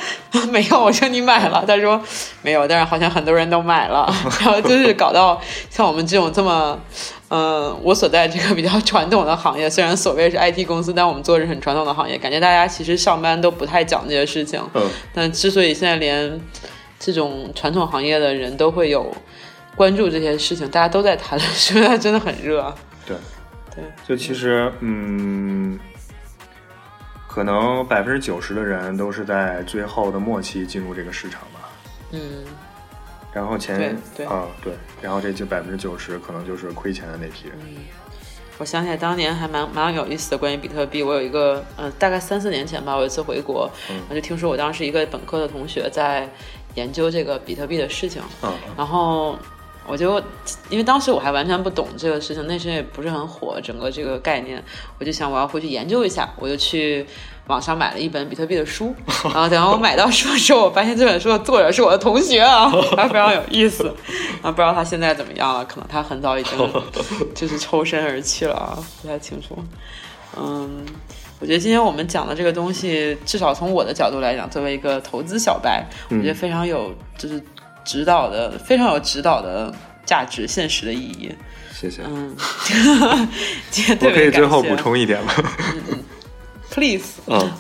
[0.52, 2.00] 没有。”我说：“你买了？”他说
[2.44, 4.06] ：“没有。”但是好像很多人都买了，
[4.40, 6.80] 然后就是搞到像我们这种这么，
[7.34, 14.62] 嗯、我所在这个比较传统的行业，虽然所谓是 IT 公司，但我们做的是很传统的行业，感觉大家其实上班都不太讲这些事情。
[14.74, 16.42] 嗯，但之所以现在连
[17.00, 19.16] 这种传统行业的人都会有
[19.78, 22.76] 关注这些事情，大家都在谈论，说明它真的很热。
[23.06, 23.16] 对，
[23.74, 25.80] 对，就其实，嗯，
[27.30, 31.70] 可能百分之九十的人都是在最后的末期进入这个市场吧。
[32.12, 32.44] 嗯，
[33.34, 37.58] 然后前对对啊对，然后这就百分之九十可能就是亏钱的那批人。
[38.58, 46.30] 我想起来当年还蛮蛮有意思的，关于比特币，我有一个，嗯、大概三四年前吧，我有一次回国，嗯我就听说我当时一个本科的同学在
[46.76, 49.36] 研究这个比特币的事情，嗯然后
[49.88, 50.22] 我就
[50.70, 54.64] 因为当时我还完全不懂这个事情，那时候也不是很火，整个这个概念，
[55.00, 57.04] 我就想我要回去研究一下，我就去
[57.48, 58.96] 网上买了一本比特币的书，
[59.34, 63.88] 然后等我买到书的时候，我发现这本书的作者是我的同学啊， 还非常有意思，
[64.42, 66.54] 啊，不知道他现在怎么样了，可能他很早已经
[67.36, 69.58] 就是抽身而去了啊，不太清楚，
[70.38, 70.86] 嗯。
[71.40, 77.42] 我觉得今天我们讲的这个东西，至少从我的角度来讲，作为一个投资小白，我觉得非常有就是
[77.84, 79.74] 指导的，非常有指导的
[80.06, 81.32] 价值、现实的意义。
[81.74, 82.04] 谢谢。
[82.06, 82.36] 嗯，
[84.02, 85.34] 我可以最后补充一点吗？
[86.72, 87.22] ，please。
[87.28, 87.52] 嗯，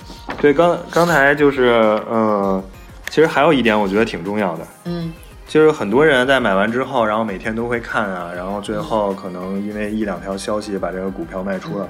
[0.41, 1.63] 对，刚刚才就是，
[2.09, 2.63] 呃，
[3.09, 5.13] 其实还有一点我觉得挺重要的，嗯
[5.47, 11.89] 就是很多人在买完之后，然后每天都会看啊，然后最后可能因为一两条消息把这个股票卖出了，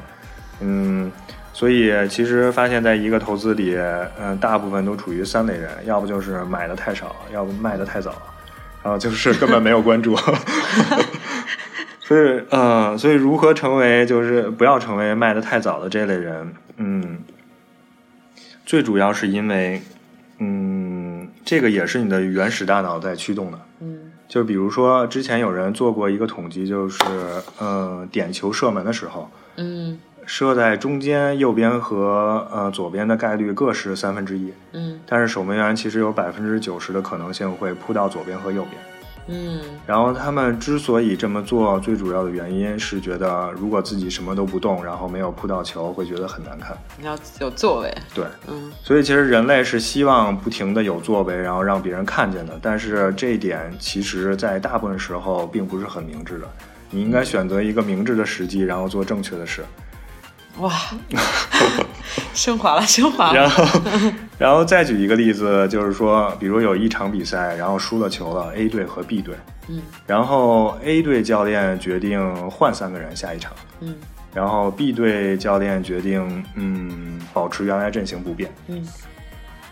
[0.62, 1.12] 嗯，
[1.54, 3.78] 所以其实发现在一个投资里，
[4.20, 8.20] 嗯、大部分都处于三类人，要不就是买的太少，要不卖的太早，
[8.82, 10.18] 然后就是根本没有关注。
[12.12, 17.20] 所以，嗯、所以如何成为就是不要成为卖的太早的这类人，嗯，
[18.66, 19.82] 最主要是因为，
[20.40, 23.60] 嗯，这个也是你的原始大脑在驱动的。
[23.80, 27.00] 嗯就比如说，之前有人做过一个统计，就是，
[27.60, 38.82] 呃，点球射门的时候，嗯射在中间右边和呃左边的概率各是三分之一，嗯但是守门员其实有百分之九十的可能性会扑到左边和右边。
[39.28, 46.78] 嗯然后他们之所以这么做，最主要的原因是觉得如果自己什么都不动，然后没有扑到球，会觉得很难看。
[46.98, 47.96] 你要有作为。
[48.14, 52.60] 对，嗯所以其实人类是希望不停的有作为，然后让别人看见的。
[52.62, 56.50] 但是这一点其实在大部分时候并不是很明智的。
[56.90, 59.64] 你应该选择一个明智的时机，然后做正确的事。
[60.58, 60.74] 哇，
[62.34, 63.34] 升华了，升华了。
[63.34, 63.82] 然后，
[64.38, 69.36] 然后再举一个例子，就是说，比如有一场比赛，然后输了球了，A 队和 B 队，
[69.68, 69.82] 嗯。
[70.08, 73.96] 然后 A 队教练决定换三个人下一场，嗯。
[74.34, 78.86] 然后 B 队教练决定，嗯，保持原来阵型不变，嗯。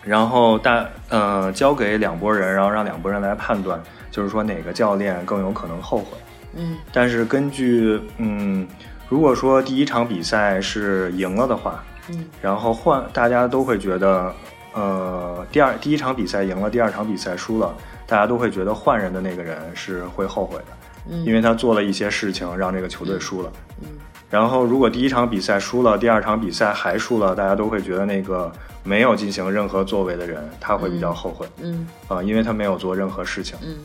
[0.04, 6.18] 然后大呃交给两拨人，然后让两拨人来判断，就是说哪个教练更有可能后悔。
[6.56, 6.78] 嗯。
[6.92, 8.68] 但是根据嗯，
[9.08, 12.26] 如果说第一场比赛是赢了的话，嗯。
[12.42, 14.34] 然后换大家都会觉得，
[14.74, 17.74] 呃，第二第一场比赛赢了，第二场比赛输了，
[18.06, 20.66] 大家都会觉得换人的那个人是会后悔的，
[21.10, 21.24] 嗯。
[21.24, 23.52] 因为他做了一些事情让这个球队输了。
[23.82, 23.88] 嗯。
[24.30, 28.52] 然后如果第一场比赛输了，第二场比赛还输了，大家都会觉得那个
[28.84, 31.48] 没有进行任何作为的人他会比较后悔。
[31.62, 31.88] 嗯。
[32.08, 33.58] 啊、因为他没有做任何事情。
[33.64, 33.78] 嗯。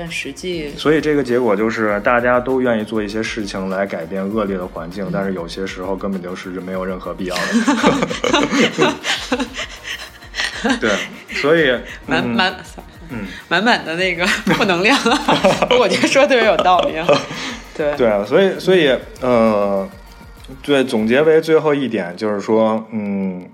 [0.00, 7.42] 但实际，所以这个结果就是大家都愿意做一些事情来改变恶劣的环境，但是有些时候根本就是没有任何必要的。
[10.80, 10.90] 对，
[11.34, 11.70] 所以
[12.08, 12.56] 嗯满满
[13.10, 14.98] 嗯，满满的那个负能量，
[15.78, 17.06] 我觉得说的特别有道理啊。
[17.76, 19.86] 对对啊，所以所以呃，
[20.62, 23.46] 对，总结为最后一点就是说，嗯，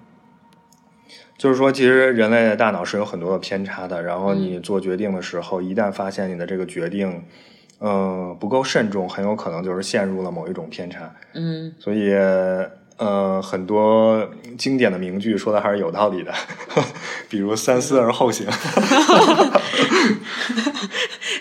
[1.39, 4.03] 就是说，其实人类的大脑是有很多的偏差的。
[4.03, 7.23] 然后你做决定的时候，一旦发现你的这个决定，
[7.79, 11.15] 呃，不够慎重，很有可能就是陷入了某一种偏差。
[11.35, 12.15] 嗯所以，
[12.99, 14.27] 呃，很多
[14.57, 16.33] 经典的名句说的还是有道理的，
[17.29, 18.47] 比如“三思而后行”。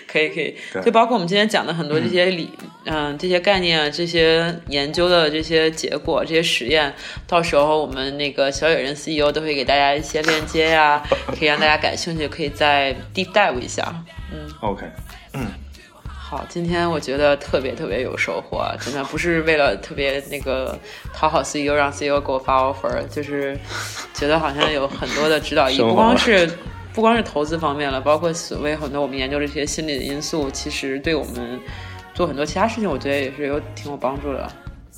[0.06, 0.82] 可以可以，对。
[0.82, 2.50] 就包括我们今天讲的很多这些理，
[2.84, 6.94] 嗯、这些概念啊，这些研究的这些结果，这些实验，
[7.26, 11.02] 到时候我们那个小野人 CEO 都会给大家一些链接呀、
[11.38, 13.82] 可以让大家感兴趣，可以再 deep dive 一下。
[14.32, 14.48] 嗯。
[14.60, 14.84] OK，
[15.34, 15.46] 嗯。
[16.28, 20.76] 好，今天我觉得特别特别有收获，啊真的不是为了特别那个
[21.14, 23.56] 讨好 CEO 让 CEO 给我发 offer，就是
[24.12, 26.50] 觉得好像有很多的指导意义， 不光是
[26.96, 31.60] 不光是投资方面了，包括所谓很多我们研究这些心理的因素，其实对我们
[32.14, 34.50] 做很多其他事情，我觉得也是有挺有帮助的。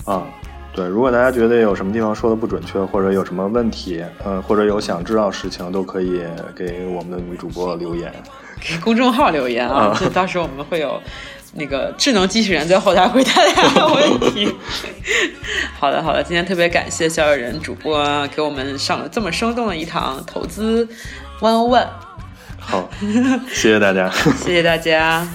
[0.04, 0.24] 啊，
[0.72, 6.22] 对，如果大家觉得有什么地方说的不准确，或者有什么问题，嗯，或者有想知道事情，都可以
[6.54, 8.12] 给我们的女主播留言。
[8.62, 11.00] 给公众号留言啊，就到时候我们会有
[11.54, 14.54] 那个智能机器人在后台回答大家的问题。
[15.80, 20.88] 好的，好的，今天特别感谢小野人主播给我们上了这么生动的一堂投资
[21.40, 21.86] one one
[22.58, 22.88] 好，
[23.48, 24.10] 谢谢大家，
[24.44, 25.26] 谢谢大家。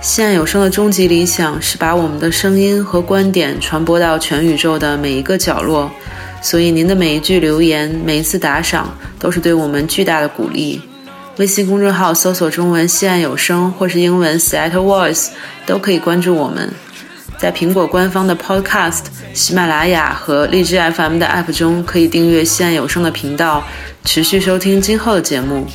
[0.00, 5.90] 现有声的终极理想是把我们的声音和观点传播到全宇宙的每一个角落，
[6.40, 10.80] 所以您的每一句留言，每一次打赏，都是对我们巨大的鼓励。
[11.36, 15.30] 微信公众号搜索中文“西岸有声”或是英文 “Seattle Voice”
[15.66, 16.72] 都可以关注我们。
[17.36, 19.00] 在苹果官方的 Podcast、
[19.32, 23.64] 喜马拉雅和荔枝 FM 的 App 中，可以订阅西岸有声的频道，
[24.04, 25.66] 持续收听今后的节目。